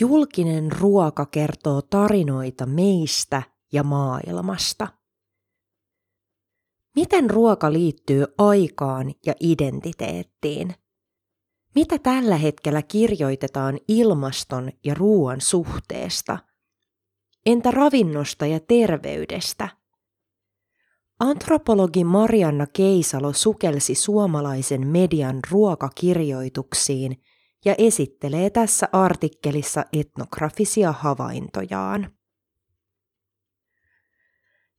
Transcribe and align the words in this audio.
Julkinen 0.00 0.72
ruoka 0.72 1.26
kertoo 1.26 1.82
tarinoita 1.82 2.66
meistä 2.66 3.42
ja 3.72 3.82
maailmasta. 3.82 4.88
Miten 6.96 7.30
ruoka 7.30 7.72
liittyy 7.72 8.24
aikaan 8.38 9.14
ja 9.26 9.34
identiteettiin? 9.40 10.74
Mitä 11.74 11.98
tällä 11.98 12.36
hetkellä 12.36 12.82
kirjoitetaan 12.82 13.78
ilmaston 13.88 14.72
ja 14.84 14.94
ruoan 14.94 15.40
suhteesta? 15.40 16.38
Entä 17.46 17.70
ravinnosta 17.70 18.46
ja 18.46 18.60
terveydestä? 18.60 19.68
Antropologi 21.20 22.04
Marianna 22.04 22.66
Keisalo 22.66 23.32
sukelsi 23.32 23.94
suomalaisen 23.94 24.86
median 24.86 25.40
ruokakirjoituksiin 25.50 27.22
ja 27.64 27.74
esittelee 27.78 28.50
tässä 28.50 28.88
artikkelissa 28.92 29.84
etnografisia 29.92 30.92
havaintojaan. 30.92 32.10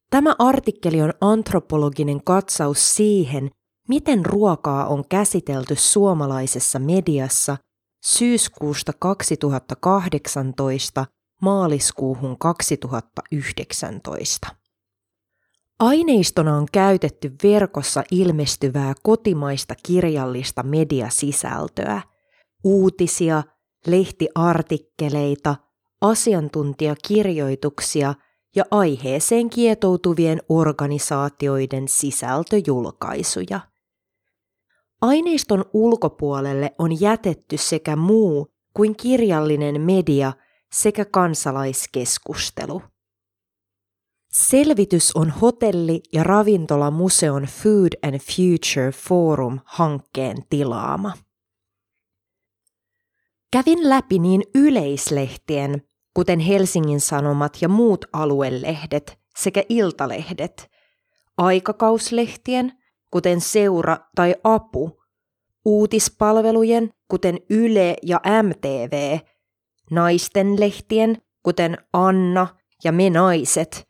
Tämä 0.09 0.35
artikkeli 0.39 1.01
on 1.01 1.13
antropologinen 1.21 2.23
katsaus 2.23 2.95
siihen, 2.95 3.51
miten 3.89 4.25
ruokaa 4.25 4.87
on 4.87 5.03
käsitelty 5.09 5.75
suomalaisessa 5.75 6.79
mediassa 6.79 7.57
syyskuusta 8.03 8.93
2018 8.99 11.05
maaliskuuhun 11.41 12.39
2019. 12.39 14.47
Aineistona 15.79 16.57
on 16.57 16.67
käytetty 16.71 17.31
verkossa 17.43 18.03
ilmestyvää 18.11 18.93
kotimaista 19.03 19.75
kirjallista 19.83 20.63
mediasisältöä, 20.63 22.01
uutisia, 22.63 23.43
lehtiartikkeleita, 23.87 25.55
asiantuntijakirjoituksia 26.01 28.13
ja 28.55 28.63
aiheeseen 28.71 29.49
kietoutuvien 29.49 30.41
organisaatioiden 30.49 31.87
sisältöjulkaisuja. 31.87 33.59
Aineiston 35.01 35.65
ulkopuolelle 35.73 36.75
on 36.79 37.01
jätetty 37.01 37.57
sekä 37.57 37.95
muu 37.95 38.53
kuin 38.73 38.95
kirjallinen 38.95 39.81
media 39.81 40.33
sekä 40.73 41.05
kansalaiskeskustelu. 41.05 42.81
Selvitys 44.31 45.11
on 45.15 45.29
hotelli- 45.29 46.03
ja 46.13 46.23
ravintolamuseon 46.23 47.43
Food 47.43 47.93
and 48.03 48.19
Future 48.19 48.91
Forum-hankkeen 48.91 50.37
tilaama. 50.49 51.13
Kävin 53.53 53.89
läpi 53.89 54.19
niin 54.19 54.43
yleislehtien, 54.55 55.81
kuten 56.13 56.39
Helsingin 56.39 57.01
Sanomat 57.01 57.57
ja 57.61 57.69
muut 57.69 58.05
aluelehdet 58.13 59.19
sekä 59.37 59.63
iltalehdet, 59.69 60.69
aikakauslehtien, 61.37 62.73
kuten 63.11 63.41
Seura 63.41 63.97
tai 64.15 64.35
Apu, 64.43 65.01
uutispalvelujen, 65.65 66.89
kuten 67.07 67.37
Yle 67.49 67.95
ja 68.03 68.21
MTV, 68.43 69.17
naisten 69.91 70.59
lehtien, 70.59 71.17
kuten 71.43 71.77
Anna 71.93 72.47
ja 72.83 72.91
Me 72.91 73.09
Naiset, 73.09 73.87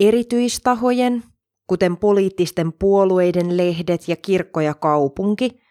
erityistahojen, 0.00 1.22
kuten 1.66 1.96
poliittisten 1.96 2.72
puolueiden 2.72 3.56
lehdet 3.56 4.08
ja 4.08 4.16
kirkko 4.16 4.60
ja 4.60 4.74
kaupunki, 4.74 5.61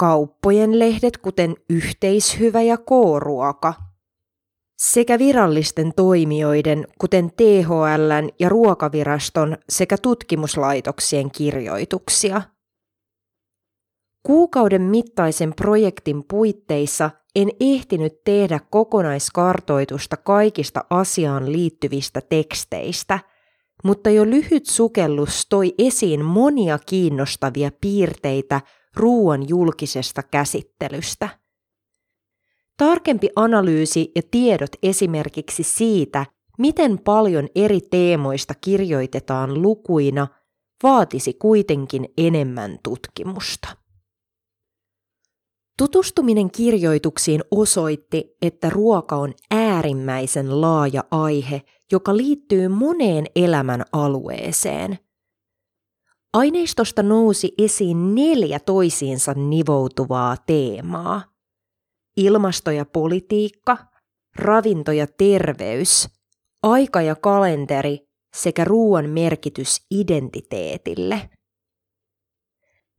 kauppojen 0.00 0.78
lehdet, 0.78 1.18
kuten 1.18 1.54
Yhteishyvä 1.70 2.62
ja 2.62 2.76
K-ruoka, 2.76 3.74
sekä 4.78 5.18
virallisten 5.18 5.92
toimijoiden, 5.96 6.86
kuten 6.98 7.30
THLn 7.30 8.28
ja 8.38 8.48
Ruokaviraston 8.48 9.56
sekä 9.68 9.96
tutkimuslaitoksien 9.98 11.30
kirjoituksia. 11.30 12.42
Kuukauden 14.22 14.82
mittaisen 14.82 15.54
projektin 15.54 16.24
puitteissa 16.28 17.10
en 17.34 17.48
ehtinyt 17.60 18.24
tehdä 18.24 18.60
kokonaiskartoitusta 18.70 20.16
kaikista 20.16 20.84
asiaan 20.90 21.52
liittyvistä 21.52 22.20
teksteistä– 22.20 23.18
mutta 23.84 24.10
jo 24.10 24.26
lyhyt 24.26 24.66
sukellus 24.66 25.46
toi 25.48 25.74
esiin 25.78 26.24
monia 26.24 26.78
kiinnostavia 26.86 27.70
piirteitä 27.80 28.60
ruoan 28.96 29.48
julkisesta 29.48 30.22
käsittelystä. 30.22 31.28
Tarkempi 32.76 33.28
analyysi 33.36 34.12
ja 34.16 34.22
tiedot 34.30 34.70
esimerkiksi 34.82 35.62
siitä, 35.62 36.26
miten 36.58 36.98
paljon 36.98 37.48
eri 37.54 37.80
teemoista 37.80 38.54
kirjoitetaan 38.60 39.62
lukuina, 39.62 40.26
vaatisi 40.82 41.34
kuitenkin 41.34 42.08
enemmän 42.18 42.78
tutkimusta. 42.82 43.68
Tutustuminen 45.78 46.50
kirjoituksiin 46.50 47.40
osoitti, 47.50 48.36
että 48.42 48.70
ruoka 48.70 49.16
on 49.16 49.34
äärimmäisen 49.50 50.60
laaja 50.60 51.04
aihe, 51.10 51.62
joka 51.92 52.16
liittyy 52.16 52.68
moneen 52.68 53.26
elämän 53.36 53.84
alueeseen. 53.92 54.98
Aineistosta 56.32 57.02
nousi 57.02 57.52
esiin 57.58 58.14
neljä 58.14 58.60
toisiinsa 58.60 59.34
nivoutuvaa 59.34 60.36
teemaa. 60.46 61.22
Ilmasto 62.16 62.70
ja 62.70 62.84
politiikka, 62.84 63.76
ravinto 64.36 64.92
ja 64.92 65.06
terveys, 65.06 66.08
aika 66.62 67.02
ja 67.02 67.14
kalenteri 67.16 67.98
sekä 68.36 68.64
ruoan 68.64 69.10
merkitys 69.10 69.86
identiteetille– 69.90 71.30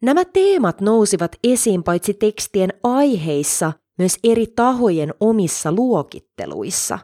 Nämä 0.02 0.26
teemat 0.26 0.82
nousivat 0.82 1.36
esiin 1.44 1.84
paitsi 1.84 2.14
tekstien 2.14 2.74
aiheissa, 2.84 3.74
myös 3.98 4.20
eri 4.24 4.48
tahojen 4.48 5.14
omissa 5.20 5.72
luokitteluissa. 5.72 7.00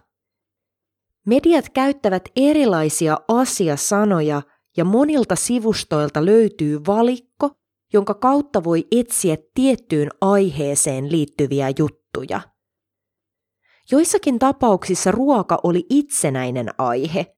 Mediat 1.25 1.69
käyttävät 1.69 2.23
erilaisia 2.35 3.17
asiasanoja 3.27 4.41
ja 4.77 4.85
monilta 4.85 5.35
sivustoilta 5.35 6.25
löytyy 6.25 6.79
valikko, 6.87 7.49
jonka 7.93 8.13
kautta 8.13 8.63
voi 8.63 8.87
etsiä 8.91 9.37
tiettyyn 9.53 10.09
aiheeseen 10.21 11.11
liittyviä 11.11 11.67
juttuja. 11.79 12.41
Joissakin 13.91 14.39
tapauksissa 14.39 15.11
ruoka 15.11 15.59
oli 15.63 15.85
itsenäinen 15.89 16.69
aihe, 16.77 17.35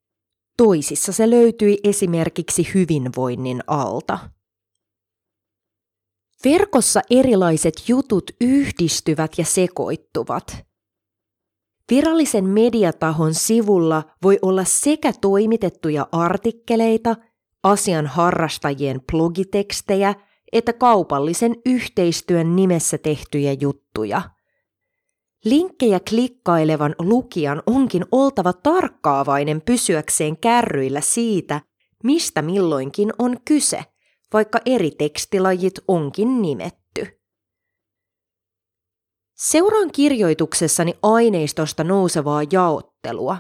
toisissa 0.58 1.12
se 1.12 1.30
löytyi 1.30 1.78
esimerkiksi 1.84 2.68
hyvinvoinnin 2.74 3.64
alta. 3.68 4.20
Verkossa 6.46 7.02
erilaiset 7.10 7.74
jutut 7.88 8.32
yhdistyvät 8.42 9.32
ja 9.38 9.46
sekoittuvat. 9.46 10.58
Virallisen 11.90 12.46
mediatahon 12.46 13.34
sivulla 13.34 14.04
voi 14.24 14.40
olla 14.42 14.64
sekä 14.64 15.14
toimitettuja 15.22 16.08
artikkeleita, 16.12 17.16
asian 17.64 18.08
harrastajien 18.08 19.02
blogitekstejä 19.12 20.16
että 20.52 20.74
kaupallisen 20.74 21.56
yhteistyön 21.66 22.56
nimessä 22.56 22.97
tehtyjä 22.97 23.53
juttuja. 23.59 24.22
Linkkejä 25.46 26.00
klikkailevan 26.09 26.96
lukijan 27.00 27.64
onkin 27.66 28.06
oltava 28.12 28.53
tarkkaavainen 28.53 29.62
pysyäkseen 29.62 30.38
kärryillä 30.38 31.02
siitä, 31.02 31.62
mistä 32.03 32.42
milloinkin 32.42 33.14
on 33.19 33.38
kyse– 33.46 33.84
vaikka 34.34 34.59
eri 34.66 34.92
tekstilajit 34.92 35.74
onkin 35.88 36.42
nimetty. 36.42 37.19
Seuraan 39.36 39.92
kirjoituksessani 39.92 40.94
aineistosta 41.03 41.84
nousevaa 41.84 42.42
jaottelua. 42.51 43.38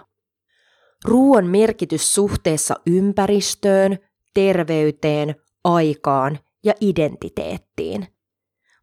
Ruoan 1.05 1.45
merkitys 1.45 2.15
suhteessa 2.15 2.75
ympäristöön, 2.85 3.97
terveyteen, 4.33 5.35
aikaan 5.63 6.39
ja 6.63 6.73
identiteettiin. 6.81 8.07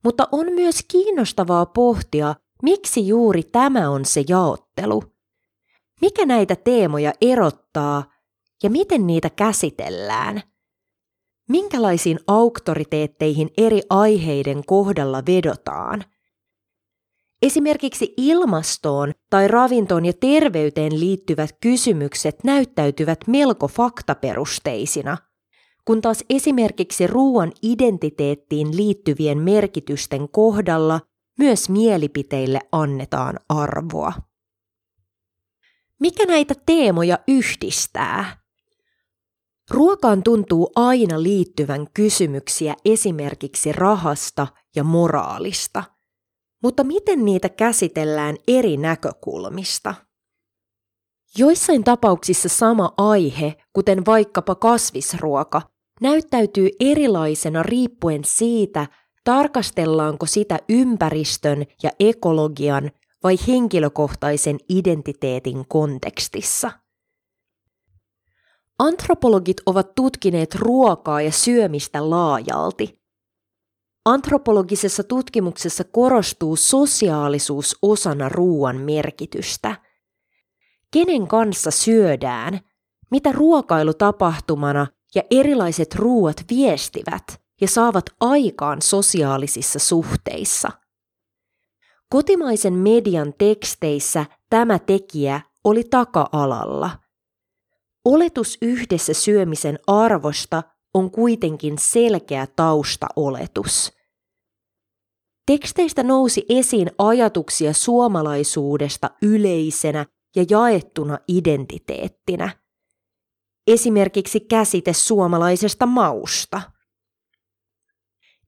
Mutta 0.04 0.28
on 0.32 0.52
myös 0.52 0.84
kiinnostavaa 0.88 1.66
pohtia, 1.66 2.34
miksi 2.62 3.06
juuri 3.08 3.43
tämä 3.43 3.90
on 3.90 4.04
se 4.04 4.25
jaottelu. 4.28 5.02
Mikä 6.00 6.26
näitä 6.26 6.56
teemoja 6.56 7.12
erottaa 7.20 8.04
ja 8.62 8.70
miten 8.70 9.06
niitä 9.06 9.31
käsitellään– 9.31 10.43
minkälaisiin 11.49 12.19
auktoriteetteihin 12.26 13.50
eri 13.58 13.82
aiheiden 13.90 14.62
kohdalla 14.66 15.22
vedotaan. 15.26 16.04
Esimerkiksi 17.42 18.14
ilmastoon 18.16 19.12
tai 19.31 19.49
ravintoon 19.49 20.04
ja 20.04 20.12
terveyteen 20.12 21.00
liittyvät 21.00 21.50
kysymykset 21.60 22.44
näyttäytyvät 22.44 23.19
melko 23.26 23.69
faktaperusteisina, 23.69 25.16
kun 25.87 26.00
taas 26.00 26.25
esimerkiksi 26.31 27.06
ruoan 27.06 27.53
identiteettiin 27.62 28.77
liittyvien 28.77 29.38
merkitysten 29.38 30.29
kohdalla 30.29 31.00
myös 31.38 31.69
mielipiteille 31.69 32.61
annetaan 32.73 33.41
arvoa. 33.49 34.12
Mikä 36.00 36.27
näitä 36.27 36.55
teemoja 36.67 37.19
yhdistää? 37.29 38.38
Ruokaan 39.71 40.23
tuntuu 40.23 40.73
aina 40.77 41.23
liittyvän 41.23 41.87
kysymyksiä 41.94 42.75
esimerkiksi 42.85 43.73
rahasta 43.73 44.47
ja 44.77 44.85
moraalista. 44.85 45.85
Mutta 46.62 46.85
miten 46.85 47.25
niitä 47.25 47.49
käsitellään 47.49 48.37
eri 48.49 48.77
näkökulmista? 48.77 49.94
Joissain 51.38 51.85
tapauksissa 51.85 52.49
sama 52.49 52.94
aihe, 52.97 53.55
kuten 53.73 54.06
vaikkapa 54.06 54.55
kasvisruoka, 54.55 55.62
näyttäytyy 56.00 56.69
erilaisena 56.81 57.62
riippuen 57.62 58.25
siitä, 58.25 58.87
tarkastellaanko 59.25 60.26
sitä 60.26 60.58
ympäristön 60.69 61.64
ja 61.82 61.90
ekologian 62.00 62.90
vai 63.22 63.37
henkilökohtaisen 63.48 64.58
identiteetin 64.69 65.64
kontekstissa. 65.69 66.70
Antropologit 68.78 69.56
ovat 69.66 69.94
tutkineet 69.94 70.54
ruokaa 70.54 71.22
ja 71.22 71.32
syömistä 71.32 72.10
laajalti. 72.10 73.00
Antropologisessa 74.04 75.04
tutkimuksessa 75.04 75.84
korostuu 75.84 76.56
sosiaalisuus 76.56 77.76
osana 77.82 78.28
ruoan 78.28 78.76
merkitystä. 78.76 79.76
Kenen 80.90 81.26
kanssa 81.26 81.70
syödään, 81.70 82.60
mitä 83.10 83.32
ruokailutapahtumana 83.32 84.87
ja 85.14 85.23
erilaiset 85.31 85.94
ruuat 85.94 86.37
viestivät 86.50 87.41
ja 87.61 87.69
saavat 87.69 88.05
aikaan 88.20 88.82
sosiaalisissa 88.82 89.79
suhteissa. 89.79 90.70
Kotimaisen 92.08 92.75
median 92.75 93.35
teksteissä 93.38 94.26
tämä 94.50 94.79
tekijä 94.79 95.41
oli 95.64 95.85
taka-alalla– 95.85 96.91
Oletus 98.06 98.58
yhdessä 98.62 99.14
syömisen 99.14 99.79
arvosta 99.87 100.62
on 100.94 101.11
kuitenkin 101.11 101.75
selkeä 101.79 102.47
taustaoletus. 102.56 103.93
Teksteistä 105.47 106.02
nousi 106.02 106.44
esiin 106.49 106.91
ajatuksia 106.99 107.73
suomalaisuudesta 107.73 109.11
yleisenä 109.23 110.06
ja 110.37 110.44
jaettuna 110.50 111.19
identiteettinä. 111.29 112.65
Esimerkiksi 113.66 114.40
käsite 114.40 114.92
suomalaisesta 114.92 115.86
mausta. 115.86 116.62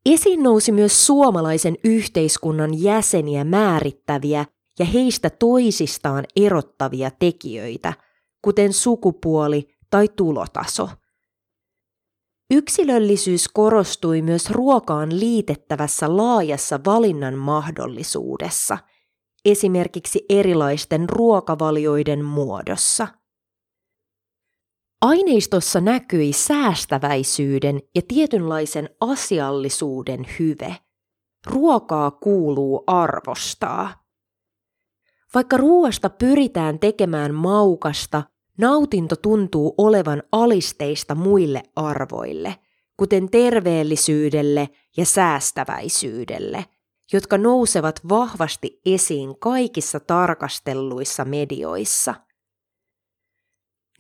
Esiin 0.07 0.43
nousi 0.43 0.73
myös 0.73 1.07
suomalaisen 1.07 1.77
yhteiskunnan 1.85 2.83
jäseniä 2.83 3.45
määrittäviä 3.45 4.45
ja 4.79 4.85
heistä 4.85 5.31
toisistaan 5.31 6.25
erottavia 6.37 7.11
tekijöitä– 7.11 7.93
kuten 8.43 8.73
sukupuoli 8.73 9.69
tai 9.91 10.09
tulotaso. 10.17 10.89
Yksilöllisyys 12.51 13.49
korostui 13.49 14.23
myös 14.23 14.51
ruokaan 14.51 15.21
liitettävässä 15.21 16.17
laajassa 16.17 16.81
valinnan 16.87 17.35
mahdollisuudessa, 17.35 18.79
esimerkiksi 19.45 20.25
erilaisten 20.29 21.09
ruokavalioiden 21.09 22.25
muodossa. 22.25 23.09
Aineistossa 25.01 25.81
näkyi 25.81 26.33
säästäväisyyden 26.33 27.81
ja 27.95 28.03
tietynlaisen 28.09 28.91
asiallisuuden 29.01 30.27
hyve. 30.39 30.77
Ruokaa 31.47 32.11
kuuluu 32.11 32.85
arvostaa. 32.87 34.05
Vaikka 35.35 35.57
ruoasta 35.57 36.11
pyritään 36.11 36.79
tekemään 36.79 37.35
maukasta, 37.35 38.23
nautinto 38.59 39.17
tuntuu 39.17 39.75
olevan 39.79 40.23
alisteista 40.33 41.15
muille 41.15 41.63
arvoille, 41.77 42.57
kuten 42.97 43.31
terveellisyydelle 43.31 44.69
ja 44.97 45.07
säästäväisyydelle, 45.07 46.65
jotka 47.13 47.39
nousevat 47.39 48.01
vahvasti 48.09 48.81
esiin 48.87 49.39
kaikissa 49.39 50.01
tarkastelluissa 50.01 51.25
medioissa. 51.25 52.15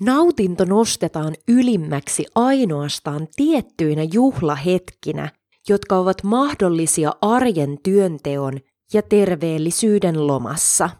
Nautinto 0.00 0.64
nostetaan 0.64 1.34
ylimmäksi 1.48 2.26
ainoastaan 2.34 3.28
tiettyinä 3.36 4.02
juhlahetkinä, 4.12 5.32
jotka 5.68 5.98
ovat 5.98 6.22
mahdollisia 6.22 7.12
arjen 7.20 7.78
työnteon 7.82 8.58
ja 8.92 9.02
terveellisyyden 9.02 10.26
lomassa. 10.26 10.90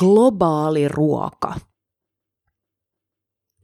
Globaali 0.00 0.88
ruoka. 0.88 1.54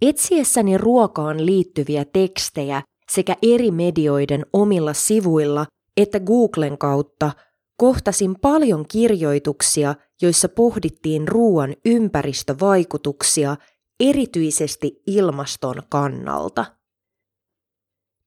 Etsiessäni 0.03 0.79
ruokaan 0.79 1.47
liittyviä 1.47 2.05
tekstejä 2.05 2.83
sekä 3.13 3.37
eri 3.43 3.71
medioiden 3.71 4.47
omilla 4.53 4.93
sivuilla 4.93 5.67
että 5.97 6.21
Googlen 6.21 6.79
kautta 6.79 7.33
kohtasin 7.81 8.41
paljon 8.41 8.85
kirjoituksia, 8.89 9.95
joissa 10.23 10.49
pohdittiin 10.49 11.29
ruoan 11.29 11.75
ympäristövaikutuksia 11.85 13.57
erityisesti 14.01 15.03
ilmaston 15.07 15.83
kannalta. 15.89 16.65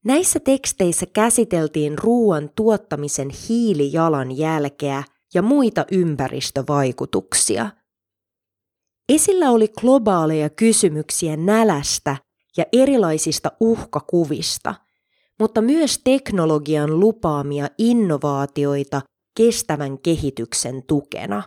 Näissä 0.05 0.39
teksteissä 0.39 1.05
käsiteltiin 1.05 1.97
ruoan 1.97 2.49
tuottamisen 2.55 3.29
hiilijalanjälkeä 3.29 5.03
ja 5.33 5.41
muita 5.41 5.85
ympäristövaikutuksia– 5.91 7.69
Esillä 9.09 9.51
oli 9.51 9.67
globaaleja 9.67 10.49
kysymyksiä 10.49 11.37
nälästä 11.37 12.17
ja 12.57 12.65
erilaisista 12.73 13.51
uhkakuvista, 13.59 14.75
mutta 15.39 15.61
myös 15.61 16.01
teknologian 16.03 16.99
lupaamia 16.99 17.67
innovaatioita 17.77 19.01
kestävän 19.37 19.99
kehityksen 19.99 20.83
tukena. 20.87 21.43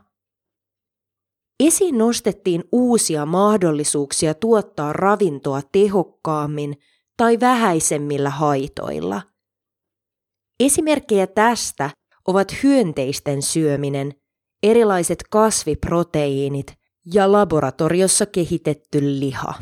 Esiin 1.61 1.99
nostettiin 1.99 2.65
uusia 2.73 3.27
mahdollisuuksia 3.27 4.35
tuottaa 4.35 4.93
ravintoa 4.93 5.61
tehokkaammin 5.73 6.77
tai 7.17 7.41
vähäisemmillä 7.41 8.31
haitoilla. 8.31 9.23
Esimerkkejä 10.61 11.27
tästä 11.27 11.91
ovat 12.29 12.63
hyönteisten 12.63 13.43
syöminen, 13.43 14.15
erilaiset 14.63 15.23
kasviproteiinit– 15.31 16.73
ja 17.15 17.33
laboratoriossa 17.33 18.27
kehitetty 18.27 19.01
liha. 19.03 19.55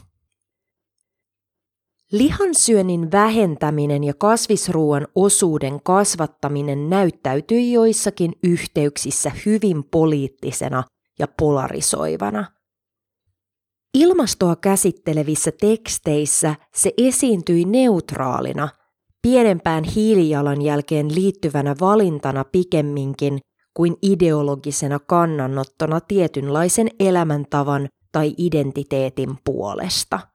Lihansyönnin 2.14 3.12
vähentäminen 3.12 4.04
ja 4.04 4.14
kasvisruoan 4.18 5.06
osuuden 5.14 5.80
kasvattaminen 5.82 6.90
näyttäytyi 6.90 7.72
joissakin 7.72 8.32
yhteyksissä 8.42 9.32
hyvin 9.46 9.84
poliittisena 9.84 10.84
ja 11.18 11.26
polarisoivana. 11.38 12.44
Ilmastoa 13.94 14.56
käsittelevissä 14.56 15.50
teksteissä 15.60 16.54
se 16.74 16.92
esiintyi 16.98 17.64
neutraalina, 17.64 18.68
pienempään 19.22 19.84
hiilijalanjälkeen 19.84 21.14
liittyvänä 21.14 21.74
valintana 21.80 22.44
pikemminkin 22.44 23.38
kuin 23.76 23.96
ideologisena 24.02 24.98
kannanottona 24.98 26.00
tietynlaisen 26.00 26.88
elämäntavan 27.00 27.88
tai 28.12 28.34
identiteetin 28.38 29.38
puolesta. 29.44 30.33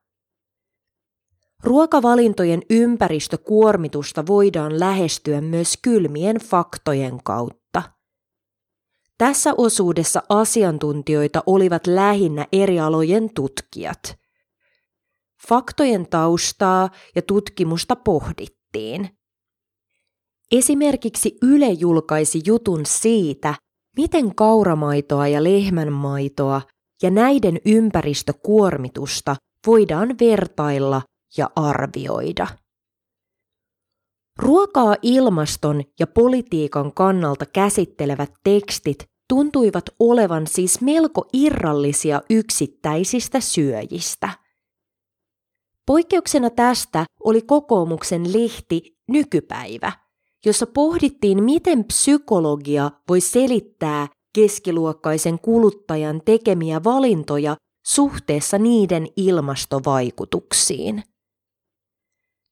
Ruokavalintojen 1.64 2.62
ympäristökuormitusta 2.70 4.28
voidaan 4.28 4.80
lähestyä 4.80 5.42
myös 5.42 5.78
kylmien 5.82 6.36
faktojen 6.36 7.24
kautta. 7.24 7.84
Tässä 9.18 9.54
osuudessa 9.58 10.24
asiantuntijoita 10.30 11.44
olivat 11.46 11.88
lähinnä 11.88 12.48
eri 12.52 12.80
alojen 12.80 13.30
tutkijat. 13.34 14.18
Faktojen 15.48 16.10
taustaa 16.10 16.90
ja 17.16 17.22
tutkimusta 17.22 17.96
pohdittiin. 17.96 19.10
Esimerkiksi 20.52 21.38
Yle 21.42 21.70
julkaisi 21.70 22.42
jutun 22.46 22.86
siitä, 22.86 23.56
miten 23.98 24.36
kauramaitoa 24.36 25.28
ja 25.28 25.44
lehmänmaitoa 25.44 26.62
ja 27.04 27.10
näiden 27.10 27.60
ympäristökuormitusta 27.66 29.36
voidaan 29.68 30.10
vertailla 30.20 31.02
ja 31.38 31.50
arvioida. 31.56 32.48
Ruokaa 34.40 34.96
ilmaston 35.02 35.84
ja 36.00 36.08
politiikan 36.08 36.94
kannalta 36.94 37.46
käsittelevät 37.46 38.34
tekstit 38.44 39.04
tuntuivat 39.30 39.86
olevan 40.00 40.48
siis 40.48 40.82
melko 40.82 41.26
irrallisia 41.34 42.22
yksittäisistä 42.30 43.40
syöjistä. 43.40 44.30
Poikkeuksena 45.86 46.50
tästä 46.50 47.06
oli 47.24 47.42
kokoomuksen 47.42 48.34
lehti 48.34 48.98
Nykypäivä– 49.08 49.92
jossa 50.46 50.68
pohdittiin, 50.68 51.44
miten 51.44 51.86
psykologia 51.86 52.92
voi 53.10 53.22
selittää 53.22 54.08
keskiluokkaisen 54.36 55.40
kuluttajan 55.40 56.22
tekemiä 56.26 56.84
valintoja 56.84 57.56
suhteessa 57.88 58.58
niiden 58.58 59.08
ilmastovaikutuksiin. 59.16 61.04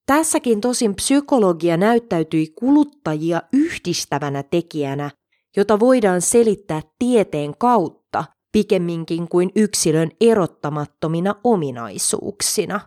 Tässäkin 0.07 0.61
tosin 0.61 0.95
psykologia 0.95 1.77
näyttäytyi 1.77 2.47
kuluttajia 2.47 3.41
yhdistävänä 3.53 4.43
tekijänä, 4.43 5.11
jota 5.57 5.79
voidaan 5.79 6.21
selittää 6.21 6.81
tieteen 6.99 7.57
kautta 7.57 8.23
pikemminkin 8.51 9.27
kuin 9.27 9.51
yksilön 9.55 10.11
erottamattomina 10.21 11.35
ominaisuuksina. 11.43 12.79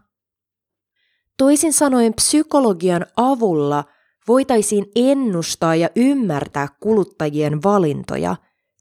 Toisin 1.37 1.73
sanoen 1.73 2.15
psykologian 2.15 3.07
avulla 3.17 3.85
voitaisiin 4.29 4.87
ennustaa 4.97 5.75
ja 5.75 5.91
ymmärtää 5.97 6.69
kuluttajien 6.81 7.63
valintoja 7.63 8.37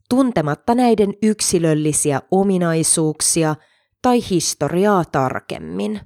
tuntematta 0.08 0.74
näiden 0.74 1.14
yksilöllisiä 1.22 2.22
ominaisuuksia 2.30 3.56
tai 4.02 4.20
historiaa 4.30 5.04
tarkemmin. 5.04 6.00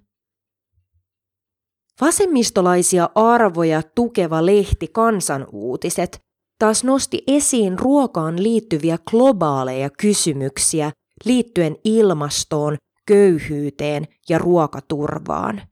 Vasemmistolaisia 2.00 3.10
arvoja 3.14 3.82
tukeva 3.94 4.46
lehti 4.46 4.88
Kansanuutiset 4.88 6.18
taas 6.58 6.84
nosti 6.84 7.22
esiin 7.26 7.78
ruokaan 7.78 8.42
liittyviä 8.42 8.98
globaaleja 9.10 9.90
kysymyksiä 9.90 10.92
liittyen 11.24 11.76
ilmastoon, 11.84 12.76
köyhyyteen 13.06 14.04
ja 14.28 14.38
ruokaturvaan. 14.38 15.62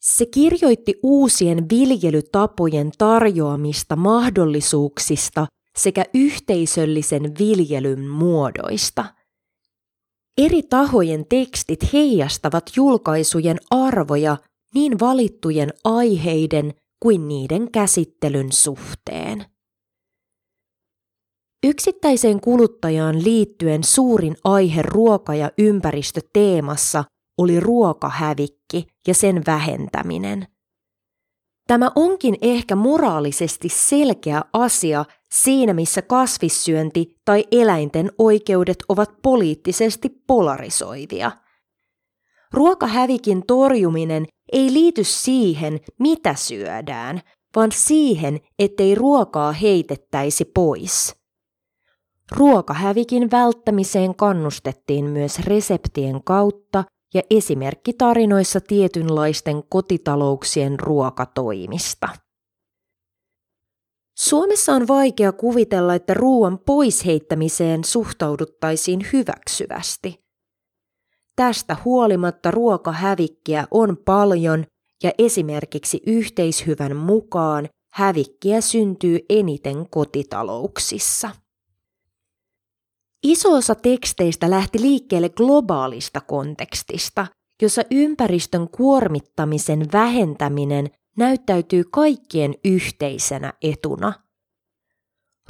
Se 0.00 0.26
kirjoitti 0.26 0.94
uusien 1.02 1.68
viljelytapojen 1.70 2.90
tarjoamista 2.98 3.96
mahdollisuuksista 3.96 5.46
sekä 5.76 6.04
yhteisöllisen 6.14 7.22
viljelyn 7.38 8.08
muodoista. 8.08 9.04
Eri 10.38 10.62
tahojen 10.62 11.26
tekstit 11.28 11.92
heijastavat 11.92 12.64
julkaisujen 12.76 13.58
arvoja 13.70 14.36
niin 14.74 15.00
valittujen 15.00 15.70
aiheiden 15.84 16.74
kuin 17.02 17.28
niiden 17.28 17.72
käsittelyn 17.72 18.52
suhteen. 18.52 19.44
Yksittäiseen 21.66 22.40
kuluttajaan 22.40 23.24
liittyen 23.24 23.84
suurin 23.84 24.36
aihe 24.44 24.82
ruoka- 24.82 25.34
ja 25.34 25.50
ympäristöteemassa 25.58 27.04
oli 27.38 27.60
ruokahävikki 27.60 28.86
ja 29.06 29.14
sen 29.14 29.42
vähentäminen. 29.46 30.46
Tämä 31.66 31.90
onkin 31.94 32.36
ehkä 32.42 32.76
moraalisesti 32.76 33.68
selkeä 33.68 34.42
asia 34.52 35.04
siinä, 35.32 35.74
missä 35.74 36.02
kasvissyönti 36.02 37.20
tai 37.24 37.44
eläinten 37.52 38.10
oikeudet 38.18 38.78
ovat 38.88 39.10
poliittisesti 39.22 40.08
polarisoivia. 40.26 41.32
Ruokahävikin 42.52 43.42
torjuminen 43.46 44.26
ei 44.54 44.72
liity 44.72 45.04
siihen, 45.04 45.80
mitä 45.98 46.34
syödään, 46.34 47.20
vaan 47.56 47.72
siihen, 47.72 48.40
ettei 48.58 48.94
ruokaa 48.94 49.52
heitettäisi 49.52 50.44
pois. 50.44 51.14
Ruokahävikin 52.32 53.30
välttämiseen 53.30 54.14
kannustettiin 54.14 55.04
myös 55.04 55.38
reseptien 55.38 56.24
kautta 56.24 56.84
ja 57.14 57.22
esimerkkitarinoissa 57.30 58.60
tietynlaisten 58.60 59.62
kotitalouksien 59.68 60.80
ruokatoimista. 60.80 62.08
Suomessa 64.18 64.72
on 64.72 64.88
vaikea 64.88 65.32
kuvitella, 65.32 65.94
että 65.94 66.14
ruoan 66.14 66.58
poisheittämiseen 66.58 67.84
suhtauduttaisiin 67.84 69.06
hyväksyvästi. 69.12 70.23
Tästä 71.36 71.76
huolimatta 71.84 72.50
ruokahävikkiä 72.50 73.66
on 73.70 73.96
paljon 74.04 74.64
ja 75.02 75.10
esimerkiksi 75.18 76.00
yhteishyvän 76.06 76.96
mukaan 76.96 77.68
hävikkiä 77.92 78.60
syntyy 78.60 79.18
eniten 79.28 79.90
kotitalouksissa. 79.90 81.30
Iso 83.22 83.52
osa 83.52 83.74
teksteistä 83.74 84.50
lähti 84.50 84.80
liikkeelle 84.80 85.28
globaalista 85.28 86.20
kontekstista, 86.20 87.26
jossa 87.62 87.82
ympäristön 87.90 88.68
kuormittamisen 88.68 89.86
vähentäminen 89.92 90.90
näyttäytyy 91.16 91.84
kaikkien 91.90 92.54
yhteisenä 92.64 93.52
etuna. 93.62 94.23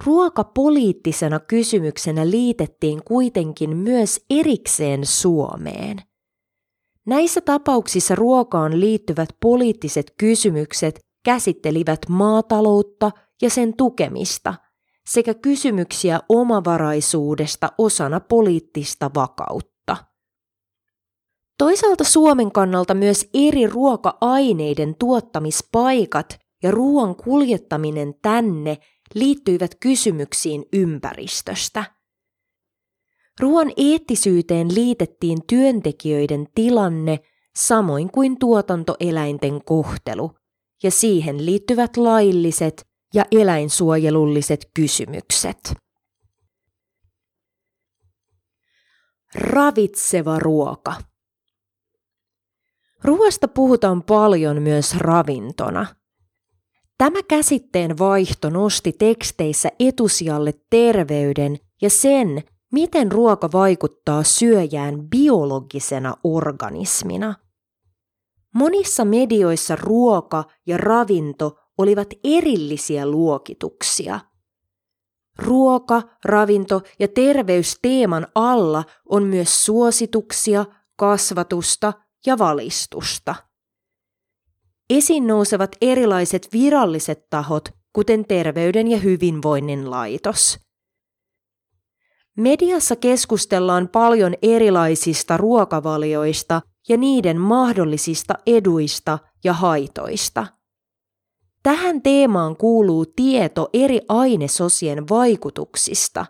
Ruokapoliittisena 0.02 1.40
kysymyksenä 1.40 2.30
liitettiin 2.30 3.04
kuitenkin 3.04 3.76
myös 3.76 4.24
erikseen 4.30 5.06
Suomeen. 5.06 5.96
Näissä 7.06 7.40
tapauksissa 7.40 8.14
ruokaan 8.14 8.80
liittyvät 8.80 9.28
poliittiset 9.40 10.14
kysymykset 10.18 11.00
käsittelivät 11.24 12.00
maataloutta 12.08 13.10
ja 13.42 13.50
sen 13.50 13.76
tukemista 13.76 14.54
sekä 15.06 15.34
kysymyksiä 15.34 16.20
omavaraisuudesta 16.28 17.72
osana 17.78 18.20
poliittista 18.20 19.10
vakautta. 19.14 19.96
Toisaalta 21.58 22.04
Suomen 22.04 22.52
kannalta 22.52 22.94
myös 22.94 23.28
eri 23.34 23.66
ruoka-aineiden 23.66 24.94
tuottamispaikat 24.94 26.38
ja 26.62 26.70
ruoan 26.70 27.16
kuljettaminen 27.16 28.14
tänne 28.22 28.78
liittyivät 29.14 29.75
kysymyksiin 29.80 30.64
ympäristöstä. 30.73 31.85
Ruoan 33.40 33.73
eettisyyteen 33.76 34.75
liitettiin 34.75 35.38
työntekijöiden 35.47 36.47
tilanne 36.54 37.21
samoin 37.56 38.11
kuin 38.11 38.38
tuotantoeläinten 38.38 39.64
kohtelu 39.64 40.33
ja 40.83 40.90
siihen 40.90 41.47
liittyvät 41.47 41.97
lailliset 41.97 42.87
ja 43.14 43.25
eläinsuojelulliset 43.33 44.71
kysymykset. 44.75 45.75
Ravitseva 49.35 50.38
ruoka. 50.38 50.94
Ruoasta 53.04 53.49
puhutaan 53.49 54.02
paljon 54.02 54.62
myös 54.62 54.97
ravintona– 54.97 55.87
Tämä 56.98 57.22
käsitteen 57.28 57.98
vaihto 57.98 58.50
nosti 58.50 58.92
teksteissä 58.92 59.68
etusijalle 59.78 60.52
terveyden 60.70 61.56
ja 61.82 61.90
sen, 61.90 62.42
miten 62.72 63.12
ruoka 63.12 63.48
vaikuttaa 63.52 64.22
syöjään 64.22 65.08
biologisena 65.08 66.14
organismina. 66.24 67.34
Monissa 68.54 69.04
medioissa 69.04 69.76
ruoka 69.76 70.44
ja 70.66 70.76
ravinto 70.76 71.58
olivat 71.78 72.08
erillisiä 72.24 73.06
luokituksia. 73.06 74.20
Ruoka, 75.38 76.02
ravinto 76.24 76.82
ja 76.98 77.08
terveysteeman 77.08 78.26
alla 78.34 78.84
on 79.08 79.22
myös 79.22 79.64
suosituksia, 79.64 80.64
kasvatusta 80.96 81.92
ja 82.26 82.38
valistusta. 82.38 83.34
Esiin 84.90 85.26
nousevat 85.26 85.76
erilaiset 85.80 86.48
viralliset 86.52 87.30
tahot, 87.30 87.68
kuten 87.92 88.24
Terveyden 88.24 88.88
ja 88.88 88.98
hyvinvoinnin 88.98 89.90
laitos. 89.90 90.58
Mediassa 92.36 92.96
keskustellaan 92.96 93.88
paljon 93.88 94.34
erilaisista 94.42 95.36
ruokavalioista 95.36 96.62
ja 96.88 96.96
niiden 96.96 97.40
mahdollisista 97.40 98.34
eduista 98.46 99.18
ja 99.44 99.52
haitoista. 99.52 100.46
Tähän 101.62 102.02
teemaan 102.02 102.56
kuuluu 102.56 103.06
tieto 103.06 103.68
eri 103.72 104.00
ainesosien 104.08 105.08
vaikutuksista, 105.08 106.26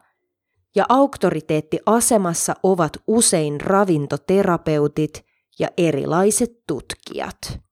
ja 0.77 0.87
auktoriteettiasemassa 0.89 2.55
ovat 2.63 2.93
usein 3.07 3.61
ravintoterapeutit 3.61 5.25
ja 5.59 5.69
erilaiset 5.77 6.51
tutkijat. 6.67 7.64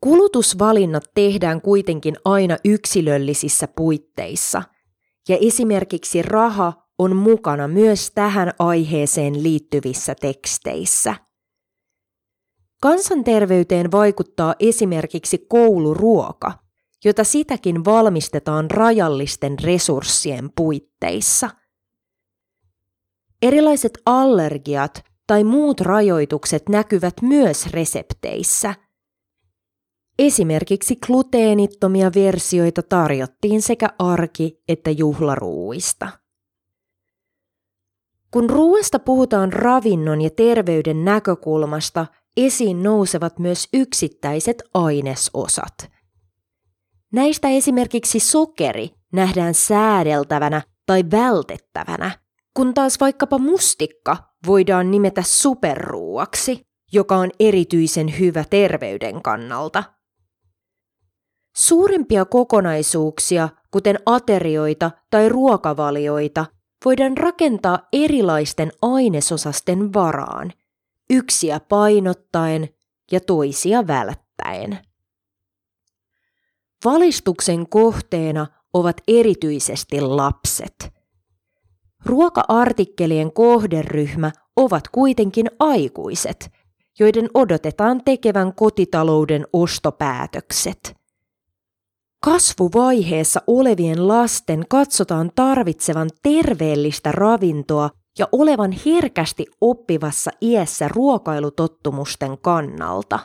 Kulutusvalinnat 0.00 1.04
tehdään 1.14 1.60
kuitenkin 1.60 2.16
aina 2.24 2.56
yksilöllisissä 2.64 3.68
puitteissa, 3.76 4.62
ja 5.28 5.36
esimerkiksi 5.40 6.22
raha 6.22 6.72
on 6.98 7.16
mukana 7.16 7.68
myös 7.68 8.10
tähän 8.10 8.52
aiheeseen 8.58 9.42
liittyvissä 9.42 10.14
teksteissä. 10.14 11.14
Kansanterveyteen 12.82 13.92
vaikuttaa 13.92 14.54
esimerkiksi 14.58 15.38
kouluruoka, 15.48 16.52
jota 17.04 17.24
sitäkin 17.24 17.84
valmistetaan 17.84 18.70
rajallisten 18.70 19.58
resurssien 19.58 20.50
puitteissa. 20.56 21.50
Erilaiset 23.42 23.98
allergiat 24.06 25.04
tai 25.26 25.44
muut 25.44 25.80
rajoitukset 25.80 26.68
näkyvät 26.68 27.14
myös 27.22 27.66
resepteissä– 27.66 28.74
Esimerkiksi 30.20 30.96
gluteenittomia 31.06 32.10
versioita 32.14 32.82
tarjottiin 32.82 33.62
sekä 33.62 33.88
arki- 33.98 34.62
että 34.68 34.90
juhlaruuista. 34.90 36.08
Kun 38.30 38.50
ruoasta 38.50 38.98
puhutaan 38.98 39.52
ravinnon 39.52 40.22
ja 40.22 40.30
terveyden 40.30 41.04
näkökulmasta, 41.04 42.06
esiin 42.36 42.82
nousevat 42.82 43.38
myös 43.38 43.68
yksittäiset 43.72 44.62
ainesosat. 44.74 45.90
Näistä 47.12 47.48
esimerkiksi 47.48 48.20
sokeri 48.20 48.90
nähdään 49.12 49.54
säädeltävänä 49.54 50.62
tai 50.86 51.04
vältettävänä, 51.10 52.10
kun 52.54 52.74
taas 52.74 53.00
vaikkapa 53.00 53.38
mustikka 53.38 54.16
voidaan 54.46 54.90
nimetä 54.90 55.22
superruuaksi, 55.22 56.60
joka 56.92 57.16
on 57.16 57.30
erityisen 57.38 58.18
hyvä 58.18 58.44
terveyden 58.50 59.22
kannalta. 59.22 59.99
Suurempia 61.56 62.24
kokonaisuuksia, 62.24 63.48
kuten 63.70 63.98
aterioita 64.06 64.90
tai 65.10 65.28
ruokavalioita, 65.28 66.46
voidaan 66.84 67.16
rakentaa 67.16 67.78
erilaisten 67.92 68.72
ainesosasten 68.82 69.92
varaan, 69.92 70.52
yksiä 71.10 71.60
painottaen 71.60 72.68
ja 73.12 73.20
toisia 73.20 73.86
välttäen. 73.86 74.78
Valistuksen 76.84 77.68
kohteena 77.68 78.46
ovat 78.72 78.96
erityisesti 79.08 80.00
lapset. 80.00 80.92
Ruoka-artikkelien 82.04 83.32
kohderyhmä 83.32 84.32
ovat 84.56 84.88
kuitenkin 84.88 85.46
aikuiset, 85.58 86.50
joiden 86.98 87.28
odotetaan 87.34 88.04
tekevän 88.04 88.54
kotitalouden 88.54 89.46
ostopäätökset. 89.52 90.99
Kasvuvaiheessa 92.24 93.42
olevien 93.46 94.08
lasten 94.08 94.64
katsotaan 94.68 95.30
tarvitsevan 95.34 96.10
terveellistä 96.22 97.12
ravintoa 97.12 97.90
ja 98.18 98.28
olevan 98.32 98.74
herkästi 98.86 99.46
oppivassa 99.60 100.30
iässä 100.42 100.88
ruokailutottumusten 100.88 102.38
kannalta. 102.38 103.18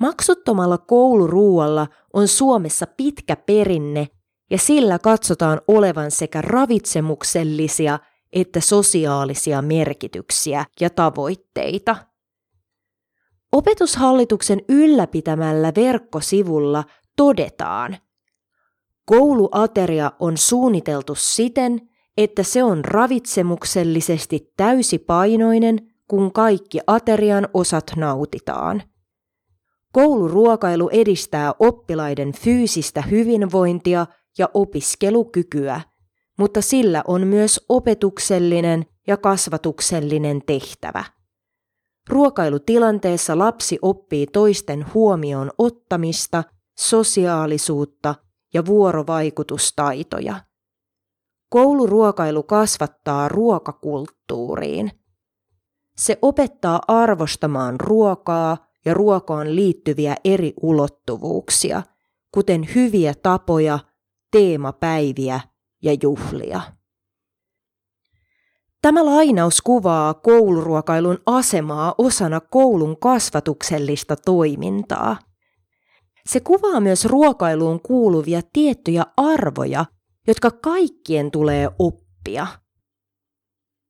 Maksuttomalla 0.00 0.78
kouluruualla 0.78 1.86
on 2.12 2.28
Suomessa 2.28 2.86
pitkä 2.96 3.36
perinne 3.36 4.06
ja 4.50 4.58
sillä 4.58 4.98
katsotaan 4.98 5.60
olevan 5.68 6.10
sekä 6.10 6.40
ravitsemuksellisia 6.42 7.98
että 8.32 8.60
sosiaalisia 8.60 9.62
merkityksiä 9.62 10.64
ja 10.80 10.90
tavoitteita. 10.90 11.96
Opetushallituksen 13.52 14.60
ylläpitämällä 14.68 15.72
verkkosivulla 15.76 16.84
todetaan, 17.16 17.96
kouluateria 19.04 20.12
on 20.20 20.36
suunniteltu 20.36 21.14
siten, 21.14 21.88
että 22.16 22.42
se 22.42 22.62
on 22.62 22.84
ravitsemuksellisesti 22.84 24.52
täysipainoinen, 24.56 25.78
kun 26.08 26.32
kaikki 26.32 26.80
aterian 26.86 27.48
osat 27.54 27.90
nautitaan. 27.96 28.82
Kouluruokailu 29.92 30.88
edistää 30.88 31.52
oppilaiden 31.58 32.32
fyysistä 32.32 33.02
hyvinvointia 33.02 34.06
ja 34.38 34.48
opiskelukykyä, 34.54 35.80
mutta 36.38 36.62
sillä 36.62 37.02
on 37.06 37.26
myös 37.26 37.64
opetuksellinen 37.68 38.86
ja 39.06 39.16
kasvatuksellinen 39.16 40.42
tehtävä. 40.46 41.04
Ruokailutilanteessa 42.08 43.38
lapsi 43.38 43.78
oppii 43.82 44.26
toisten 44.26 44.86
huomioon 44.94 45.50
ottamista, 45.58 46.44
sosiaalisuutta 46.78 48.14
ja 48.54 48.66
vuorovaikutustaitoja. 48.66 50.40
Kouluruokailu 51.48 52.42
kasvattaa 52.42 53.28
ruokakulttuuriin. 53.28 54.90
Se 55.96 56.18
opettaa 56.22 56.80
arvostamaan 56.88 57.80
ruokaa 57.80 58.66
ja 58.84 58.94
ruokaan 58.94 59.56
liittyviä 59.56 60.16
eri 60.24 60.54
ulottuvuuksia, 60.62 61.82
kuten 62.34 62.68
hyviä 62.74 63.14
tapoja, 63.22 63.78
teemapäiviä 64.30 65.40
ja 65.82 65.96
juhlia. 66.02 66.60
Tämä 68.82 69.04
lainaus 69.06 69.60
kuvaa 69.60 70.14
kouluruokailun 70.14 71.18
asemaa 71.26 71.94
osana 71.98 72.40
koulun 72.40 72.96
kasvatuksellista 73.00 74.16
toimintaa. 74.16 75.16
Se 76.26 76.40
kuvaa 76.40 76.80
myös 76.80 77.04
ruokailuun 77.04 77.80
kuuluvia 77.80 78.40
tiettyjä 78.52 79.04
arvoja, 79.16 79.84
jotka 80.26 80.50
kaikkien 80.50 81.30
tulee 81.30 81.68
oppia. 81.78 82.46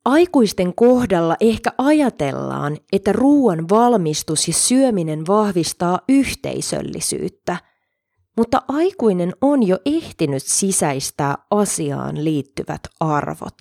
Aikuisten 0.05 0.75
kohdalla 0.75 1.37
ehkä 1.41 1.71
ajatellaan, 1.79 2.77
että 2.93 3.13
ruoan 3.13 3.69
valmistus 3.69 4.49
ja 4.49 4.55
syöminen 4.55 5.27
vahvistaa 5.27 6.01
yhteisöllisyyttä, 6.09 7.57
mutta 8.37 8.63
aikuinen 8.69 9.33
on 9.41 9.63
jo 9.63 9.79
ehtinyt 9.87 10.43
sisäistää 10.43 11.35
asiaan 11.51 12.25
liittyvät 12.25 12.81
arvot. 13.01 13.57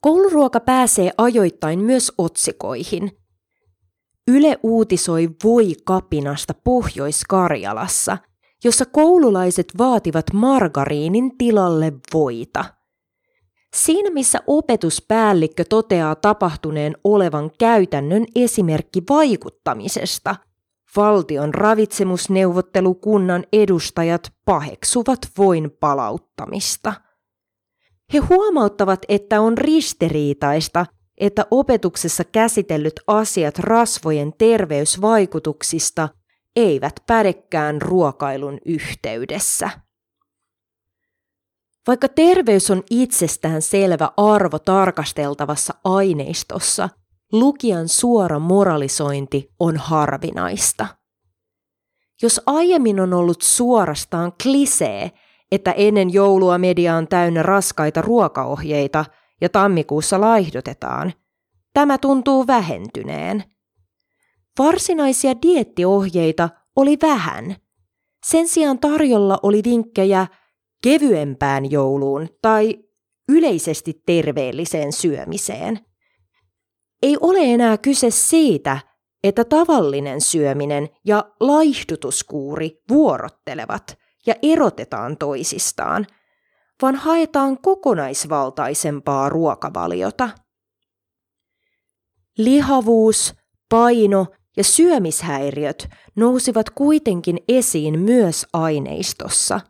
Kouluruoka 0.00 0.60
pääsee 0.60 1.10
ajoittain 1.18 1.80
myös 1.80 2.12
otsikoihin. 2.18 3.10
Yle 4.28 4.58
uutisoi 4.62 5.30
voi 5.44 5.72
kapinasta 5.84 6.54
Pohjois-Karjalassa, 6.64 8.18
jossa 8.64 8.84
koululaiset 8.86 9.66
vaativat 9.78 10.26
margariinin 10.32 11.38
tilalle 11.38 11.92
voita. 12.14 12.64
Siinä 13.76 14.10
missä 14.10 14.38
opetuspäällikkö 14.46 15.64
toteaa 15.64 16.14
tapahtuneen 16.14 16.96
olevan 17.04 17.50
käytännön 17.58 18.24
esimerkki 18.34 19.02
vaikuttamisesta, 19.10 20.36
valtion 20.96 21.54
ravitsemusneuvottelukunnan 21.54 23.44
edustajat 23.52 24.32
paheksuvat 24.44 25.18
voin 25.38 25.70
palauttamista. 25.80 26.92
He 28.12 28.18
huomauttavat, 28.18 29.00
että 29.08 29.40
on 29.40 29.58
ristiriitaista, 29.58 30.86
että 31.20 31.46
opetuksessa 31.50 32.24
käsitellyt 32.24 33.00
asiat 33.06 33.58
rasvojen 33.58 34.32
terveysvaikutuksista 34.38 36.08
eivät 36.56 36.94
pädekään 37.06 37.82
ruokailun 37.82 38.58
yhteydessä. 38.66 39.70
Vaikka 41.86 42.08
terveys 42.08 42.70
on 42.70 42.82
itsestään 42.90 43.62
selvä 43.62 44.10
arvo 44.16 44.58
tarkasteltavassa 44.58 45.74
aineistossa, 45.84 46.88
lukijan 47.32 47.88
suora 47.88 48.38
moralisointi 48.38 49.50
on 49.60 49.76
harvinaista. 49.76 50.86
Jos 52.22 52.40
aiemmin 52.46 53.00
on 53.00 53.14
ollut 53.14 53.42
suorastaan 53.42 54.32
klisee, 54.42 55.10
että 55.52 55.72
ennen 55.72 56.12
joulua 56.12 56.58
media 56.58 56.96
on 56.96 57.08
täynnä 57.08 57.42
raskaita 57.42 58.02
ruokaohjeita 58.02 59.04
ja 59.40 59.48
tammikuussa 59.48 60.20
laihdotetaan, 60.20 61.12
tämä 61.74 61.98
tuntuu 61.98 62.46
vähentyneen– 62.46 63.44
Varsinaisia 64.58 65.32
diettiohjeita 65.42 66.48
oli 66.76 66.98
vähän. 67.02 67.56
Sen 68.26 68.48
sijaan 68.48 68.78
tarjolla 68.78 69.38
oli 69.42 69.62
vinkkejä 69.64 70.26
kevyempään 70.82 71.70
jouluun 71.70 72.28
tai 72.42 72.78
yleisesti 73.28 74.02
terveelliseen 74.06 74.92
syömiseen. 74.92 75.78
Ei 77.02 77.16
ole 77.20 77.38
enää 77.42 77.78
kyse 77.78 78.10
siitä, 78.10 78.78
että 79.24 79.44
tavallinen 79.44 80.20
syöminen 80.20 80.88
ja 81.04 81.24
laihdutuskuuri 81.40 82.82
vuorottelevat 82.90 83.98
ja 84.26 84.34
erotetaan 84.42 85.16
toisistaan, 85.16 86.06
vaan 86.82 86.94
haetaan 86.94 87.58
kokonaisvaltaisempaa 87.58 89.28
ruokavaliota. 89.28 90.30
Lihavuus, 92.38 93.34
paino 93.68 94.26
ja 94.56 94.64
syömishäiriöt 94.64 95.88
nousivat 96.16 96.70
kuitenkin 96.70 97.38
esiin 97.48 97.98
myös 97.98 98.46
aineistossa, 98.52 99.60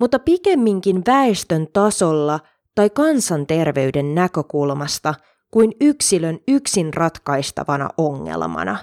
mutta 0.00 0.18
pikemminkin 0.18 1.02
väestön 1.06 1.66
tasolla 1.72 2.40
tai 2.74 2.90
kansanterveyden 2.90 4.14
näkökulmasta 4.14 5.14
kuin 5.50 5.72
yksilön 5.80 6.38
yksin 6.48 6.94
ratkaistavana 6.94 7.88
ongelmana. 7.96 8.78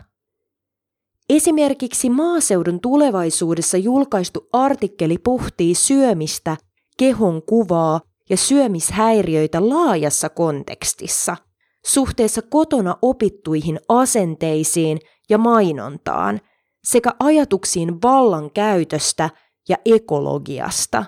Esimerkiksi 1.30 2.10
maaseudun 2.10 2.80
tulevaisuudessa 2.80 3.78
julkaistu 3.78 4.48
artikkeli 4.54 5.18
pohtii 5.18 5.76
syömistä, 5.76 6.58
kehon 6.98 7.42
kuvaa 7.42 8.02
ja 8.30 8.38
syömishäiriöitä 8.38 9.70
laajassa 9.70 10.30
kontekstissa, 10.30 11.38
suhteessa 11.86 12.42
kotona 12.42 12.98
opittuihin 13.02 13.80
asenteisiin 13.90 15.00
ja 15.30 15.38
mainontaan 15.38 16.42
sekä 16.84 17.12
ajatuksiin 17.20 18.02
vallan 18.02 18.52
käytöstä 18.52 19.30
ja 19.70 19.78
ekologiasta. 19.86 21.06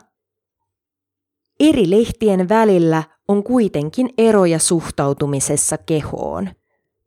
Eri 1.60 1.90
lehtien 1.90 2.50
välillä 2.50 3.04
on 3.28 3.44
kuitenkin 3.44 4.10
eroja 4.18 4.60
suhtautumisessa 4.60 5.78
kehoon. 5.78 6.50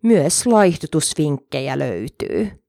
Myös 0.02 0.46
laihdutusvinkkejä 0.46 1.78
löytyy. 1.78 2.64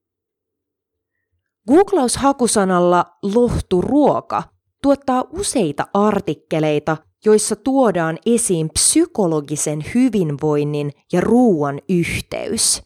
Googlaus-hakusanalla 1.68 3.06
lohturuoka 3.24 4.44
tuottaa 4.82 5.24
useita 5.32 5.88
artikkeleita, 5.94 6.98
joissa 7.26 7.56
tuodaan 7.56 8.18
esiin 8.26 8.70
psykologisen 8.70 9.84
hyvinvoinnin 9.96 10.92
ja 11.14 11.22
ruoan 11.22 11.80
yhteys. 11.90 12.82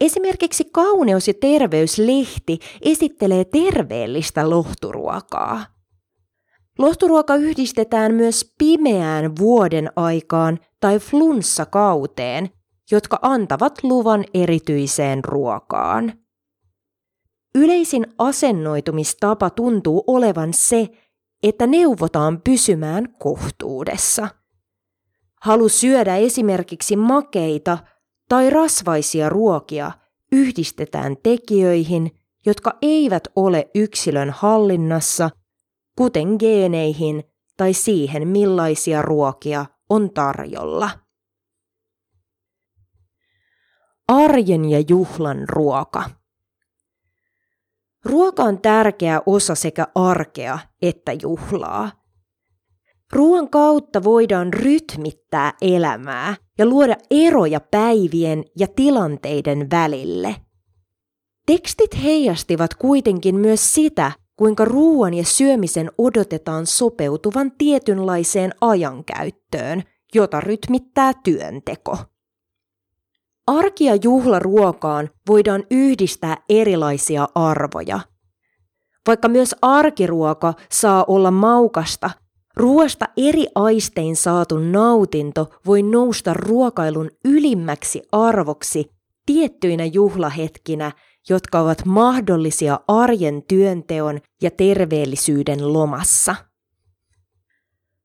Esimerkiksi 0.00 0.64
Kauneus- 0.72 1.28
ja 1.28 1.34
terveyslehti 1.40 2.58
esittelee 2.82 3.44
terveellistä 3.44 4.50
lohturuokaa. 4.50 5.66
Lohturuoka 6.78 7.36
yhdistetään 7.36 8.14
myös 8.14 8.54
pimeään 8.58 9.36
vuoden 9.38 9.90
aikaan 9.96 10.58
tai 10.80 10.98
flunssakauteen, 10.98 12.50
jotka 12.90 13.18
antavat 13.22 13.78
luvan 13.82 14.24
erityiseen 14.34 15.24
ruokaan. 15.24 16.12
Yleisin 17.56 18.06
asennoitumistapa 18.18 19.50
tuntuu 19.50 20.04
olevan 20.06 20.54
se, 20.54 20.88
että 21.42 21.66
neuvotaan 21.66 22.40
pysymään 22.42 23.08
kohtuudessa. 23.18 24.28
Halu 25.42 25.68
syödä 25.68 26.16
esimerkiksi 26.16 26.96
makeita 26.96 27.78
tai 28.28 28.50
rasvaisia 28.50 29.28
ruokia 29.28 29.92
yhdistetään 30.32 31.16
tekijöihin, 31.22 32.10
jotka 32.46 32.78
eivät 32.82 33.28
ole 33.36 33.70
yksilön 33.74 34.30
hallinnassa, 34.30 35.30
kuten 35.98 36.28
geeneihin 36.38 37.24
tai 37.56 37.72
siihen, 37.72 38.28
millaisia 38.28 39.02
ruokia 39.02 39.66
on 39.90 40.10
tarjolla. 40.10 40.90
Arjen 44.08 44.64
ja 44.64 44.84
juhlan 44.88 45.48
ruoka. 45.48 46.10
Ruoka 48.06 48.42
on 48.42 48.60
tärkeä 48.60 49.22
osa 49.26 49.54
sekä 49.54 49.86
arkea 49.94 50.58
että 50.82 51.12
juhlaa. 51.22 51.90
Ruoan 53.12 53.50
kautta 53.50 54.04
voidaan 54.04 54.52
rytmittää 54.52 55.52
elämää 55.60 56.34
ja 56.58 56.66
luoda 56.66 56.96
eroja 57.10 57.60
päivien 57.60 58.44
ja 58.58 58.66
tilanteiden 58.66 59.70
välille. 59.70 60.36
Tekstit 61.46 62.02
heijastivat 62.02 62.74
kuitenkin 62.74 63.34
myös 63.34 63.74
sitä, 63.74 64.12
kuinka 64.36 64.64
ruoan 64.64 65.14
ja 65.14 65.24
syömisen 65.24 65.90
odotetaan 65.98 66.66
sopeutuvan 66.66 67.52
tietynlaiseen 67.58 68.52
ajankäyttöön, 68.60 69.82
jota 70.14 70.40
rytmittää 70.40 71.12
työnteko. 71.24 71.98
Arki- 73.46 73.84
ja 73.84 73.98
juhlaruokaan 74.02 75.10
voidaan 75.28 75.64
yhdistää 75.70 76.36
erilaisia 76.48 77.28
arvoja. 77.34 78.00
Vaikka 79.06 79.28
myös 79.28 79.54
arkiruoka 79.62 80.54
saa 80.72 81.04
olla 81.08 81.30
maukasta, 81.30 82.10
ruoasta 82.56 83.08
eri 83.16 83.46
aistein 83.54 84.16
saatu 84.16 84.58
nautinto 84.58 85.50
voi 85.66 85.82
nousta 85.82 86.34
ruokailun 86.34 87.10
ylimmäksi 87.24 88.02
arvoksi 88.12 88.90
tiettyinä 89.26 89.84
juhlahetkinä, 89.84 90.92
jotka 91.28 91.60
ovat 91.60 91.84
mahdollisia 91.84 92.80
arjen 92.88 93.42
työnteon 93.48 94.20
ja 94.42 94.50
terveellisyyden 94.50 95.72
lomassa. 95.72 96.36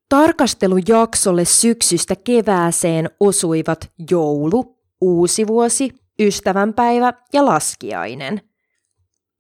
Tarkastelujaksolle 0.10 1.46
syksystä 1.46 2.16
kevääseen 2.16 3.10
osuivat 3.20 3.92
joulu, 4.12 4.81
uusi 5.02 5.48
vuosi, 5.48 5.90
ystävänpäivä 6.20 7.14
ja 7.34 7.46
laskiainen. 7.46 8.42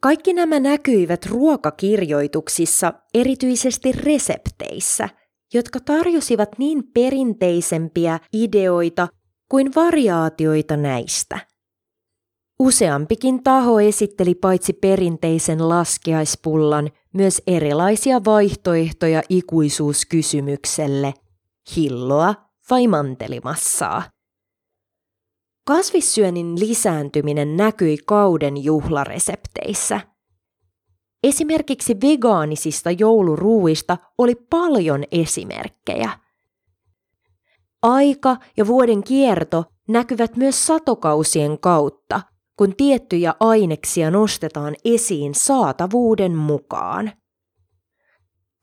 Kaikki 0.01 0.33
nämä 0.33 0.59
näkyivät 0.59 1.25
ruokakirjoituksissa, 1.25 2.93
erityisesti 3.13 3.91
resepteissä, 3.91 5.09
jotka 5.53 5.79
tarjosivat 5.79 6.49
niin 6.57 6.83
perinteisempiä 6.93 8.19
ideoita 8.33 9.07
kuin 9.49 9.71
variaatioita 9.75 10.77
näistä. 10.77 11.39
Useampikin 12.59 13.43
taho 13.43 13.79
esitteli 13.79 14.35
paitsi 14.35 14.73
perinteisen 14.73 15.69
laskiaispullan 15.69 16.89
myös 17.13 17.41
erilaisia 17.47 18.21
vaihtoehtoja 18.25 19.21
ikuisuuskysymykselle, 19.29 21.13
hilloa 21.75 22.35
vai 22.69 22.87
mantelimassaa. 22.87 24.03
Kasvissyönnin 25.67 26.59
lisääntyminen 26.59 27.57
näkyi 27.57 27.97
kauden 28.05 28.63
juhlaresepteissä. 28.63 30.01
Esimerkiksi 31.23 31.97
vegaanisista 32.01 32.91
jouluruuista 32.91 33.97
oli 34.17 34.35
paljon 34.35 35.03
esimerkkejä. 35.11 36.09
Aika 37.81 38.37
ja 38.57 38.67
vuoden 38.67 39.03
kierto 39.03 39.65
näkyvät 39.87 40.35
myös 40.35 40.67
satokausien 40.67 41.59
kautta, 41.59 42.21
kun 42.57 42.75
tiettyjä 42.75 43.33
aineksia 43.39 44.11
nostetaan 44.11 44.75
esiin 44.85 45.35
saatavuuden 45.35 46.35
mukaan. 46.35 47.11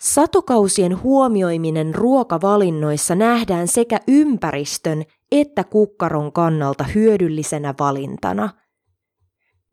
Satokausien 0.01 1.03
huomioiminen 1.03 1.95
ruokavalinnoissa 1.95 3.15
nähdään 3.15 3.69
sekä 3.69 4.01
ympäristön 4.09 5.05
että 5.33 5.65
kukkaron 5.65 6.33
kannalta 6.33 6.85
hyödyllisenä 6.85 7.75
valintana. 7.81 8.49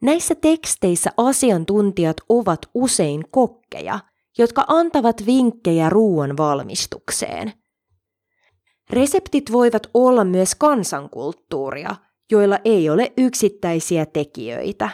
Näissä 0.01 0.35
teksteissä 0.35 1.11
asiantuntijat 1.17 2.17
ovat 2.29 2.59
usein 2.73 3.23
kokkeja, 3.31 3.99
jotka 4.37 4.65
antavat 4.67 5.25
vinkkejä 5.25 5.89
ruoan 5.89 6.37
valmistukseen. 6.37 7.53
Reseptit 8.89 9.51
voivat 9.51 9.87
olla 9.93 10.23
myös 10.23 10.55
kansankulttuuria, 10.55 11.95
joilla 12.31 12.59
ei 12.65 12.89
ole 12.89 13.13
yksittäisiä 13.17 14.05
tekijöitä. 14.05 14.89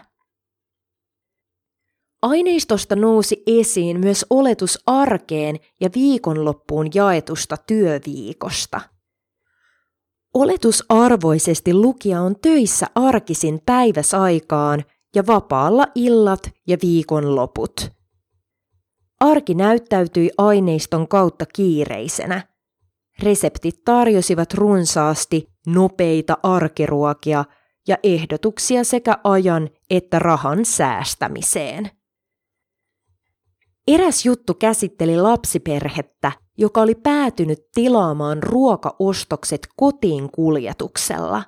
Aineistosta 2.22 2.96
nousi 2.96 3.44
esiin 3.48 4.00
myös 4.00 4.26
oletus 4.30 4.80
arkeen 4.86 5.56
ja 5.80 5.90
viikonloppuun 5.96 6.88
jaetusta 6.94 7.58
työviikosta. 7.68 8.82
Oletusarvoisesti 10.34 11.74
lukija 11.74 12.22
on 12.22 12.36
töissä 12.42 12.88
arkisin 12.96 13.62
päiväsaikaan 13.66 14.84
ja 15.16 15.28
vapaalla 15.28 15.86
illat 15.96 16.52
ja 16.68 16.78
viikonloput. 16.84 17.92
Arki 19.20 19.54
näyttäytyi 19.54 20.30
aineiston 20.38 21.08
kautta 21.08 21.46
kiireisenä. 21.46 22.48
Reseptit 23.24 23.84
tarjosivat 23.86 24.54
runsaasti 24.54 25.48
nopeita 25.68 26.38
arkiruokia 26.44 27.46
ja 27.88 27.98
ehdotuksia 28.04 28.84
sekä 28.84 29.18
ajan 29.24 29.70
että 29.90 30.20
rahan 30.20 30.66
säästämiseen. 30.66 31.90
Eräs 33.88 34.26
juttu 34.26 34.54
käsitteli 34.54 35.18
lapsiperhettä, 35.18 36.32
joka 36.62 36.82
oli 36.82 36.96
päätynyt 36.96 37.60
tilaamaan 37.74 38.44
ruokaostokset 38.44 39.68
kotiin 39.76 40.32
kuljetuksella. 40.32 41.44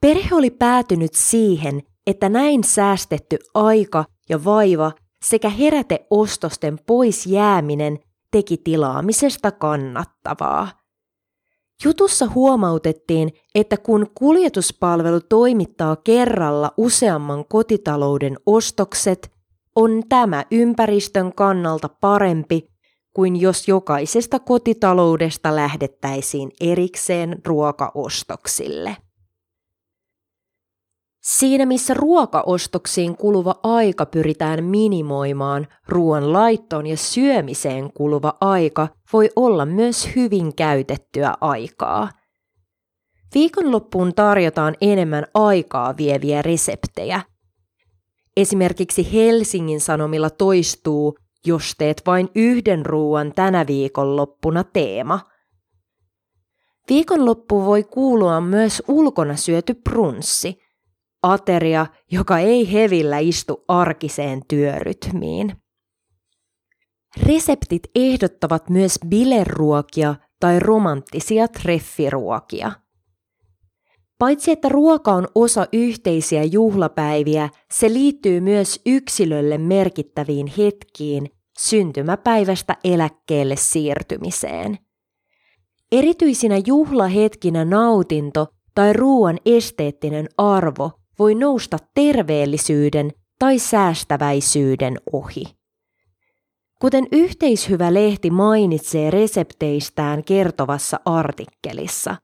Perhe 0.00 0.34
oli 0.34 0.50
päätynyt 0.50 1.14
siihen, 1.14 1.82
että 2.06 2.28
näin 2.28 2.64
säästetty 2.64 3.38
aika 3.54 4.04
ja 4.28 4.44
vaiva 4.44 4.92
sekä 5.24 5.48
heräteostosten 5.48 6.78
pois 6.86 7.26
jääminen 7.26 7.98
teki 8.30 8.56
tilaamisesta 8.56 9.50
kannattavaa. 9.50 10.68
Jutussa 11.84 12.28
huomautettiin, 12.28 13.32
että 13.54 13.76
kun 13.76 14.06
kuljetuspalvelu 14.14 15.20
toimittaa 15.20 15.96
kerralla 15.96 16.72
useamman 16.76 17.44
kotitalouden 17.44 18.36
ostokset, 18.46 19.30
on 19.76 20.02
tämä 20.08 20.44
ympäristön 20.50 21.32
kannalta 21.34 21.88
parempi 21.88 22.70
kuin 23.14 23.40
jos 23.40 23.68
jokaisesta 23.68 24.38
kotitaloudesta 24.38 25.56
lähdettäisiin 25.56 26.50
erikseen 26.60 27.40
ruokaostoksille. 27.44 28.96
Siinä 31.22 31.66
missä 31.66 31.94
ruokaostoksiin 31.94 33.16
kuluva 33.16 33.54
aika 33.62 34.06
pyritään 34.06 34.64
minimoimaan, 34.64 35.66
ruoan 35.88 36.32
laittoon 36.32 36.86
ja 36.86 36.96
syömiseen 36.96 37.92
kuluva 37.92 38.36
aika 38.40 38.88
voi 39.12 39.30
olla 39.36 39.66
myös 39.66 40.08
hyvin 40.16 40.54
käytettyä 40.54 41.34
aikaa. 41.40 42.08
Viikonloppuun 43.34 44.14
tarjotaan 44.14 44.74
enemmän 44.80 45.26
aikaa 45.34 45.96
vieviä 45.96 46.42
reseptejä. 46.42 47.22
Esimerkiksi 48.36 49.12
Helsingin 49.12 49.80
Sanomilla 49.80 50.30
toistuu, 50.30 51.18
jos 51.46 51.74
teet 51.78 52.02
vain 52.06 52.28
yhden 52.34 52.86
ruuan 52.86 53.32
tänä 53.34 53.66
viikonloppuna 53.66 54.64
teema. 54.64 55.20
Viikonloppu 56.88 57.64
voi 57.64 57.84
kuulua 57.84 58.40
myös 58.40 58.82
ulkona 58.88 59.36
syöty 59.36 59.74
brunssi, 59.74 60.62
ateria, 61.22 61.86
joka 62.10 62.38
ei 62.38 62.72
hevillä 62.72 63.18
istu 63.18 63.64
arkiseen 63.68 64.42
työrytmiin. 64.48 65.56
Reseptit 67.26 67.82
ehdottavat 67.94 68.70
myös 68.70 68.98
bileruokia 69.08 70.14
tai 70.40 70.60
romanttisia 70.60 71.48
treffiruokia. 71.48 72.72
Paitsi 74.20 74.50
että 74.50 74.68
ruoka 74.68 75.12
on 75.12 75.28
osa 75.34 75.66
yhteisiä 75.72 76.44
juhlapäiviä, 76.44 77.48
se 77.72 77.92
liittyy 77.92 78.40
myös 78.40 78.80
yksilölle 78.86 79.58
merkittäviin 79.58 80.46
hetkiin 80.46 81.30
syntymäpäivästä 81.58 82.76
eläkkeelle 82.84 83.56
siirtymiseen. 83.56 84.78
Erityisinä 85.92 86.60
juhlahetkinä 86.66 87.64
nautinto 87.64 88.46
tai 88.74 88.92
ruoan 88.92 89.38
esteettinen 89.46 90.28
arvo 90.38 90.90
voi 91.18 91.34
nousta 91.34 91.76
terveellisyyden 91.94 93.10
tai 93.38 93.58
säästäväisyyden 93.58 94.96
ohi. 95.12 95.44
Kuten 96.80 97.06
yhteishyvä 97.12 97.94
lehti 97.94 98.30
mainitsee 98.30 99.10
resepteistään 99.10 100.24
kertovassa 100.24 101.00
artikkelissa, 101.04 102.16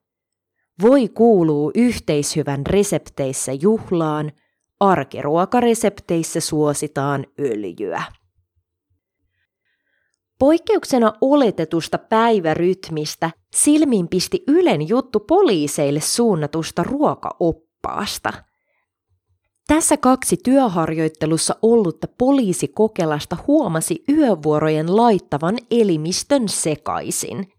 voi 0.82 1.08
kuuluu 1.08 1.70
yhteishyvän 1.74 2.66
resepteissä 2.66 3.52
juhlaan, 3.52 4.32
arkiruokaresepteissä 4.80 6.40
suositaan 6.40 7.26
öljyä. 7.40 8.02
Poikkeuksena 10.38 11.12
oletetusta 11.20 11.98
päivärytmistä 11.98 13.30
silmiin 13.54 14.08
pisti 14.08 14.44
Ylen 14.48 14.88
juttu 14.88 15.20
poliiseille 15.20 16.00
suunnatusta 16.00 16.82
ruokaoppaasta– 16.82 18.32
tässä 19.66 19.96
kaksi 19.96 20.36
työharjoittelussa 20.44 21.56
ollutta 21.62 22.08
poliisikokelasta 22.18 23.36
huomasi 23.46 24.04
yövuorojen 24.08 24.96
laittavan 24.96 25.58
elimistön 25.70 26.48
sekaisin. 26.48 27.52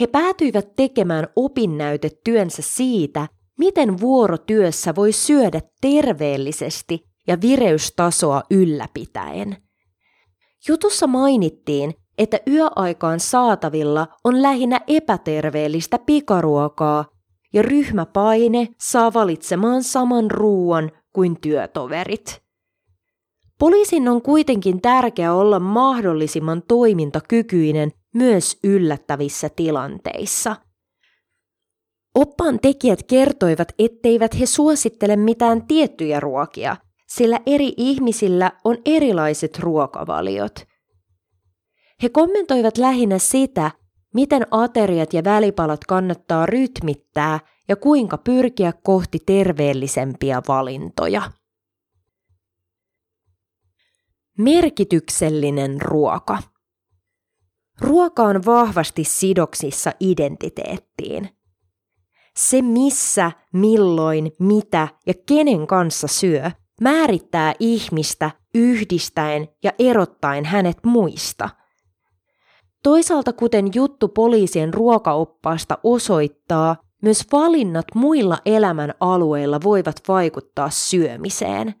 He 0.00 0.06
päätyivät 0.06 0.76
tekemään 0.76 1.28
opinnäytetyönsä 1.36 2.62
siitä, 2.62 3.28
miten 3.58 4.00
vuorotyössä 4.00 4.94
voi 4.94 5.12
syödä 5.12 5.60
terveellisesti 5.80 7.04
ja 7.26 7.40
vireystasoa 7.40 8.42
ylläpitäen. 8.50 9.56
Jutussa 10.68 11.06
mainittiin, 11.06 11.94
että 12.18 12.38
yöaikaan 12.48 13.20
saatavilla 13.20 14.06
on 14.24 14.42
lähinnä 14.42 14.80
epäterveellistä 14.86 15.98
pikaruokaa 15.98 17.04
ja 17.52 17.62
ryhmäpaine 17.62 18.68
saa 18.80 19.12
valitsemaan 19.14 19.82
saman 19.82 20.30
ruuan 20.30 20.90
kuin 21.12 21.40
työtoverit. 21.40 22.42
Poliisin 23.58 24.08
on 24.08 24.22
kuitenkin 24.22 24.80
tärkeää 24.80 25.34
olla 25.34 25.60
mahdollisimman 25.60 26.62
toimintakykyinen 26.68 27.92
myös 28.14 28.58
yllättävissä 28.64 29.48
tilanteissa. 29.48 30.56
Oppaan 32.14 32.58
tekijät 32.62 33.02
kertoivat, 33.02 33.68
etteivät 33.78 34.40
he 34.40 34.46
suosittele 34.46 35.16
mitään 35.16 35.66
tiettyjä 35.66 36.20
ruokia, 36.20 36.76
sillä 37.08 37.40
eri 37.46 37.72
ihmisillä 37.76 38.52
on 38.64 38.78
erilaiset 38.84 39.58
ruokavaliot. 39.58 40.54
He 42.02 42.08
kommentoivat 42.08 42.78
lähinnä 42.78 43.18
sitä, 43.18 43.70
miten 44.14 44.46
ateriat 44.50 45.12
ja 45.12 45.24
välipalat 45.24 45.84
kannattaa 45.84 46.46
rytmittää 46.46 47.40
ja 47.68 47.76
kuinka 47.76 48.18
pyrkiä 48.18 48.72
kohti 48.72 49.18
terveellisempiä 49.26 50.42
valintoja. 50.48 51.30
Merkityksellinen 54.38 55.80
ruoka. 55.80 56.38
Ruoka 57.80 58.22
on 58.22 58.44
vahvasti 58.46 59.04
sidoksissa 59.04 59.92
identiteettiin. 60.00 61.28
Se 62.36 62.62
missä, 62.62 63.32
milloin, 63.52 64.32
mitä 64.38 64.88
ja 65.06 65.14
kenen 65.26 65.66
kanssa 65.66 66.06
syö 66.06 66.50
määrittää 66.80 67.54
ihmistä 67.60 68.30
yhdistäen 68.54 69.48
ja 69.62 69.72
erottaen 69.78 70.44
hänet 70.44 70.78
muista– 70.84 71.48
Toisaalta 72.84 73.32
kuten 73.32 73.70
juttu 73.74 74.08
poliisien 74.08 74.74
ruokaoppaasta 74.74 75.78
osoittaa, 75.82 76.76
myös 77.02 77.26
valinnat 77.32 77.84
muilla 77.94 78.38
elämän 78.46 78.94
alueilla 79.00 79.60
voivat 79.64 79.96
vaikuttaa 80.08 80.70
syömiseen. 80.70 81.74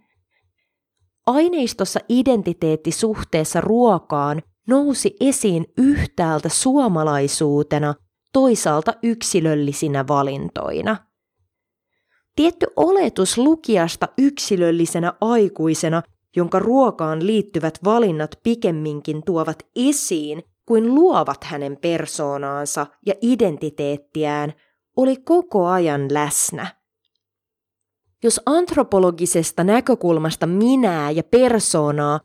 Aineistossa 1.26 2.00
identiteetti 2.08 2.90
suhteessa 2.90 3.60
ruokaan 3.60 4.42
nousi 4.68 5.16
esiin 5.20 5.66
yhtäältä 5.78 6.48
suomalaisuutena, 6.48 7.94
toisaalta 8.32 8.94
yksilöllisinä 9.02 10.08
valintoina. 10.08 10.96
Tietty 12.36 12.66
oletus 12.76 13.38
lukijasta 13.38 14.08
yksilöllisenä 14.18 15.12
aikuisena, 15.20 16.02
jonka 16.36 16.58
ruokaan 16.58 17.26
liittyvät 17.26 17.78
valinnat 17.84 18.30
pikemminkin 18.42 19.22
tuovat 19.24 19.66
esiin 19.76 20.42
kuin 20.66 20.94
luovat 20.94 21.44
hänen 21.44 21.76
persoonaansa 21.82 22.86
ja 23.06 23.14
identiteettiään, 23.22 24.52
oli 24.96 25.16
koko 25.16 25.66
ajan 25.66 26.14
läsnä. 26.14 26.66
Jos 28.22 28.40
antropologisesta 28.46 29.64
näkökulmasta 29.64 30.46
minää 30.46 31.10
ja 31.10 31.22
persoonaa 31.22 32.20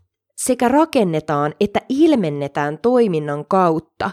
sekä 0.46 0.68
rakennetaan 0.68 1.54
että 1.60 1.82
ilmennetään 1.90 2.78
toiminnan 2.78 3.46
kautta, 3.46 4.12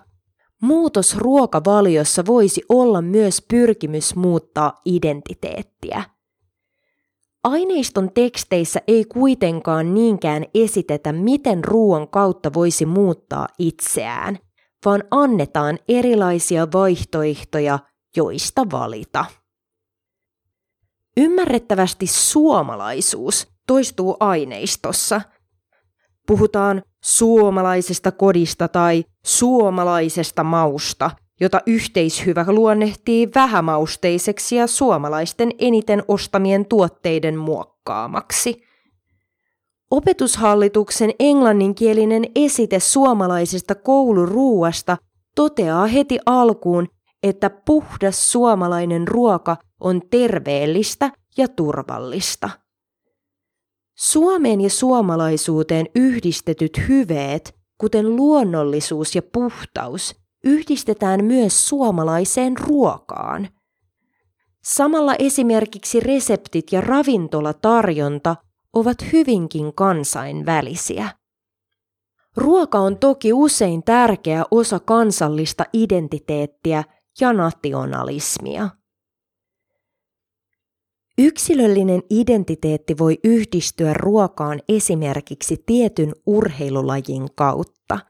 muutos 0.63 1.17
ruokavaliossa 1.17 2.27
voisi 2.27 2.63
olla 2.69 3.03
myös 3.03 3.45
pyrkimys 3.49 4.17
muuttaa 4.17 4.81
identiteettiä. 4.85 6.05
Aineiston 7.45 8.11
teksteissä 8.15 8.81
ei 8.89 9.05
kuitenkaan 9.05 9.95
niinkään 9.95 10.45
esitetä, 10.55 11.13
miten 11.13 11.65
ruoan 11.65 12.09
kautta 12.09 12.55
voisi 12.55 12.87
muuttaa 12.87 13.47
itseään, 13.59 14.39
vaan 14.85 15.05
annetaan 15.11 15.79
erilaisia 15.89 16.69
vaihtoehtoja, 16.73 17.79
joista 18.17 18.67
valita. 18.73 19.25
Ymmärrettävästi 21.17 22.07
suomalaisuus 22.07 23.49
toistuu 23.67 24.17
aineistossa. 24.21 25.21
Puhutaan 26.27 26.83
suomalaisesta 27.05 28.13
kodista 28.13 28.69
tai 28.69 29.05
suomalaisesta 29.25 30.45
mausta– 30.45 31.11
jota 31.41 31.61
yhteishyvä 31.67 32.45
luonnehtii 32.49 33.29
vähämausteiseksi 33.35 34.57
ja 34.57 34.67
suomalaisten 34.67 35.51
eniten 35.59 36.03
ostamien 36.09 36.67
tuotteiden 36.67 37.37
muokkaamaksi. 37.37 38.63
Opetushallituksen 39.91 41.11
englanninkielinen 41.21 42.25
esite 42.35 42.81
suomalaisesta 42.81 43.75
kouluruuasta 43.75 44.97
toteaa 45.35 45.87
heti 45.87 46.19
alkuun, 46.27 46.89
että 47.23 47.51
puhdas 47.51 48.33
suomalainen 48.33 49.09
ruoka 49.09 49.57
on 49.81 50.01
terveellistä 50.11 51.11
ja 51.37 51.49
turvallista. 51.49 52.51
Suomeen 53.97 54.61
ja 54.61 54.71
suomalaisuuteen 54.71 55.87
yhdistetyt 55.95 56.89
hyveet, 56.89 57.55
kuten 57.79 58.17
luonnollisuus 58.17 59.15
ja 59.15 59.23
puhtaus, 59.33 60.15
yhdistetään 60.45 61.25
myös 61.25 61.69
suomalaiseen 61.69 62.59
ruokaan. 62.59 63.49
Samalla 64.65 65.15
esimerkiksi 65.19 66.01
reseptit 66.01 66.73
ja 66.73 66.81
ravintolatarjonta 66.81 68.37
ovat 68.73 68.97
hyvinkin 69.13 69.75
kansainvälisiä. 69.75 71.09
Ruoka 72.37 72.79
on 72.79 72.99
toki 72.99 73.33
usein 73.33 73.83
tärkeä 73.83 74.45
osa 74.51 74.81
kansallista 74.81 75.65
identiteettiä 75.73 76.85
ja 77.21 77.33
nationalismia. 77.33 78.69
Yksilöllinen 81.19 82.03
identiteetti 82.11 82.99
voi 82.99 83.19
yhdistyä 83.25 83.95
ruokaan 83.95 84.61
esimerkiksi 84.69 85.63
tietyn 85.67 86.13
urheilulajin 86.27 87.29
kautta– 87.35 87.99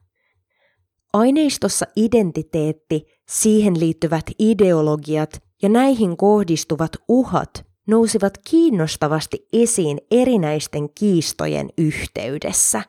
Aineistossa 1.16 1.86
identiteetti, 1.96 3.06
siihen 3.28 3.80
liittyvät 3.80 4.24
ideologiat 4.38 5.42
ja 5.62 5.68
näihin 5.68 6.16
kohdistuvat 6.16 6.90
uhat 7.08 7.66
nousivat 7.86 8.38
kiinnostavasti 8.50 9.48
esiin 9.52 10.00
erinäisten 10.10 10.88
kiistojen 10.94 11.68
yhteydessä. 11.78 12.82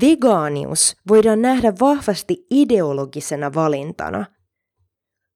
Vegaanius 0.00 0.96
voidaan 1.08 1.42
nähdä 1.42 1.72
vahvasti 1.80 2.46
ideologisena 2.50 3.54
valintana. 3.54 4.24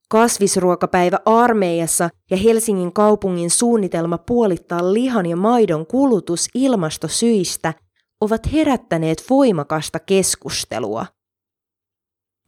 Kasvisruokapäivä 0.08 1.18
armeijassa 1.24 2.08
ja 2.30 2.36
Helsingin 2.36 2.92
kaupungin 2.92 3.50
suunnitelma 3.50 4.18
puolittaa 4.18 4.92
lihan 4.92 5.26
ja 5.26 5.36
maidon 5.36 5.86
kulutus 5.86 6.48
ilmastosyistä 6.54 7.74
ovat 8.20 8.52
herättäneet 8.52 9.24
voimakasta 9.30 9.98
keskustelua. 9.98 11.06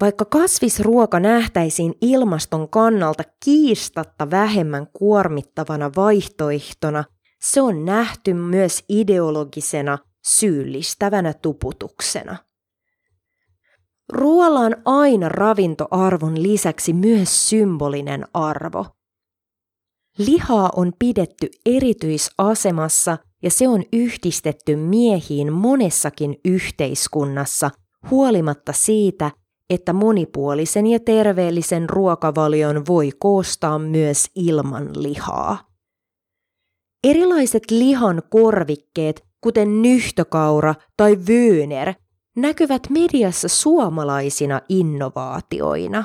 Vaikka 0.01 0.25
kasvisruoka 0.25 1.21
nähtäisiin 1.21 1.95
ilmaston 2.01 2.69
kannalta 2.69 3.23
kiistatta 3.45 4.31
vähemmän 4.31 4.87
kuormittavana 4.93 5.91
vaihtoehtona, 5.97 7.05
se 7.43 7.61
on 7.61 7.85
nähty 7.85 8.35
myös 8.35 8.85
ideologisena 8.89 9.99
syyllistävänä 10.27 11.35
tuputuksena. 11.35 12.37
Ruoalla 14.13 14.61
on 14.61 14.77
aina 14.85 15.29
ravintoarvon 15.29 16.43
lisäksi 16.43 16.93
myös 16.93 17.49
symbolinen 17.49 18.25
arvo. 18.35 18.87
Lihaa 20.19 20.71
on 20.77 20.93
pidetty 20.99 21.49
erityisasemassa 21.67 23.19
ja 23.43 23.51
se 23.51 23.69
on 23.69 23.83
yhdistetty 23.93 24.77
miehiin 24.77 25.53
monessakin 25.53 26.37
yhteiskunnassa, 26.45 27.71
huolimatta 28.11 28.73
siitä, 28.73 29.31
että 29.71 29.93
monipuolisen 29.93 30.87
ja 30.87 31.01
terveellisen 31.01 31.91
ruokavalion 31.91 32.87
voi 32.87 33.11
koostaa 33.19 33.79
myös 33.79 34.31
ilman 34.35 35.03
lihaa. 35.03 35.69
Erilaiset 37.05 37.71
lihan 37.71 38.23
korvikkeet, 38.31 39.27
kuten 39.41 39.83
nyhtökaura 39.83 40.75
tai 40.97 41.17
vyyner, 41.29 41.95
näkyvät 42.39 42.83
mediassa 42.91 43.49
suomalaisina 43.49 44.61
innovaatioina. 44.69 46.05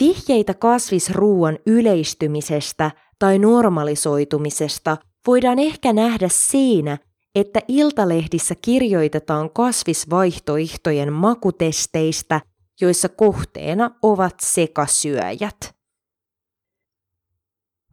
Vihjeitä 0.00 0.54
kasvisruuan 0.54 1.58
yleistymisestä 1.66 2.90
tai 3.18 3.38
normalisoitumisesta 3.38 4.96
voidaan 5.26 5.58
ehkä 5.58 5.92
nähdä 5.92 6.28
siinä, 6.30 6.98
että 7.34 7.60
iltalehdissä 7.68 8.54
kirjoitetaan 8.62 9.50
kasvisvaihtoehtojen 9.50 11.12
makutesteistä, 11.12 12.40
joissa 12.80 13.08
kohteena 13.08 13.90
ovat 14.02 14.34
sekasyöjät. 14.42 15.74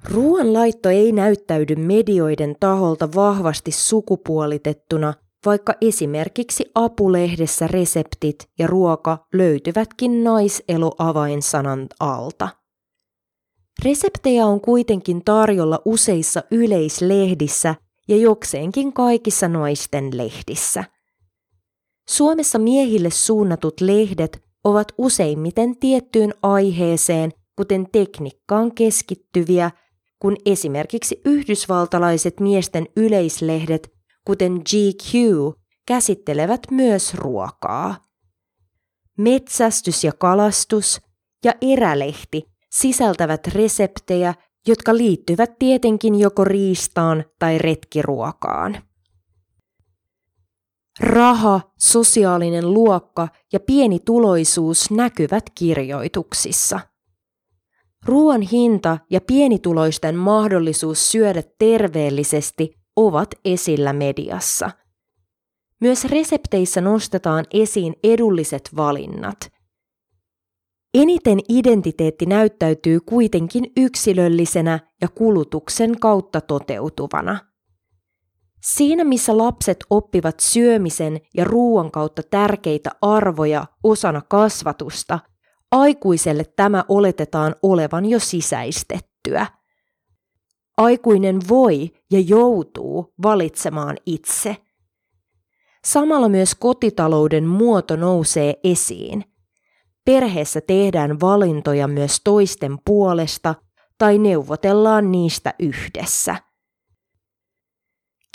Ruoanlaitto 0.03 0.89
ei 0.89 1.11
näyttäydy 1.11 1.75
medioiden 1.75 2.55
taholta 2.59 3.09
vahvasti 3.15 3.71
sukupuolitettuna, 3.71 5.13
vaikka 5.45 5.73
esimerkiksi 5.81 6.65
apulehdessä 6.75 7.67
reseptit 7.67 8.49
ja 8.59 8.67
ruoka 8.67 9.27
löytyvätkin 9.33 10.23
naiseloavainsanan 10.23 11.87
alta. 11.99 12.49
Reseptejä 13.85 14.45
on 14.45 14.61
kuitenkin 14.61 15.21
tarjolla 15.25 15.81
useissa 15.85 16.43
yleislehdissä 16.51 17.75
ja 18.07 18.17
jokseenkin 18.17 18.93
kaikissa 18.93 19.47
naisten 19.47 20.17
lehdissä. 20.17 20.83
Suomessa 22.09 22.59
miehille 22.59 23.09
suunnatut 23.09 23.81
lehdet 23.81 24.41
ovat 24.63 24.87
useimmiten 24.97 25.77
tiettyyn 25.79 26.33
aiheeseen, 26.43 27.31
kuten 27.55 27.87
tekniikkaan 27.91 28.75
keskittyviä, 28.75 29.71
kun 30.19 30.35
esimerkiksi 30.45 31.21
yhdysvaltalaiset 31.25 32.39
miesten 32.39 32.87
yleislehdet, 32.95 33.96
kuten 34.27 34.53
GQ, 34.53 35.13
käsittelevät 35.85 36.61
myös 36.71 37.13
ruokaa. 37.13 37.95
Metsästys 39.17 40.03
ja 40.03 40.11
kalastus 40.11 41.01
ja 41.43 41.53
erälehti 41.61 42.43
sisältävät 42.69 43.47
reseptejä 43.47 44.33
jotka 44.67 44.97
liittyvät 44.97 45.59
tietenkin 45.59 46.19
joko 46.19 46.43
riistaan 46.43 47.25
tai 47.39 47.57
retkiruokaan. 47.57 48.77
Raha, 50.99 51.61
sosiaalinen 51.79 52.73
luokka 52.73 53.27
ja 53.53 53.59
pieni 53.59 53.99
tuloisuus 53.99 54.91
näkyvät 54.91 55.43
kirjoituksissa. 55.55 56.79
Ruoan 58.05 58.41
hinta 58.41 58.97
ja 59.09 59.21
pienituloisten 59.21 60.15
mahdollisuus 60.15 61.11
syödä 61.11 61.43
terveellisesti 61.59 62.76
ovat 62.97 63.29
esillä 63.45 63.93
mediassa. 63.93 64.71
Myös 65.81 66.05
resepteissä 66.05 66.81
nostetaan 66.81 67.45
esiin 67.51 67.95
edulliset 68.03 68.69
valinnat– 68.75 69.37
Eniten 70.93 71.39
identiteetti 71.49 72.25
näyttäytyy 72.25 72.99
kuitenkin 72.99 73.63
yksilöllisenä 73.77 74.79
ja 75.01 75.07
kulutuksen 75.07 75.99
kautta 75.99 76.41
toteutuvana. 76.41 77.39
Siinä 78.61 79.03
missä 79.03 79.37
lapset 79.37 79.77
oppivat 79.89 80.39
syömisen 80.39 81.21
ja 81.37 81.43
ruoan 81.43 81.91
kautta 81.91 82.21
tärkeitä 82.23 82.91
arvoja 83.01 83.65
osana 83.83 84.21
kasvatusta, 84.29 85.19
aikuiselle 85.71 86.43
tämä 86.55 86.83
oletetaan 86.87 87.55
olevan 87.63 88.05
jo 88.05 88.19
sisäistettyä. 88.19 89.45
Aikuinen 90.77 91.39
voi 91.49 91.89
ja 92.11 92.19
joutuu 92.19 93.13
valitsemaan 93.23 93.97
itse. 94.05 94.57
Samalla 95.85 96.29
myös 96.29 96.55
kotitalouden 96.55 97.47
muoto 97.47 97.95
nousee 97.95 98.53
esiin– 98.63 99.23
Perheessä 100.07 100.61
tehdään 100.61 101.19
valintoja 101.19 101.87
myös 101.87 102.21
toisten 102.23 102.77
puolesta 102.85 103.55
tai 103.97 104.17
neuvotellaan 104.17 105.11
niistä 105.11 105.53
yhdessä. 105.59 106.35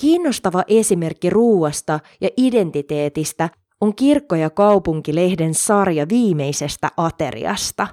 Kiinnostava 0.00 0.64
esimerkki 0.68 1.30
ruuasta 1.30 2.00
ja 2.20 2.28
identiteetistä 2.36 3.48
on 3.80 3.94
Kirkko- 3.94 4.34
ja 4.34 4.50
kaupunkilehden 4.50 5.54
sarja 5.54 6.08
viimeisestä 6.08 6.90
ateriasta. 6.96 7.86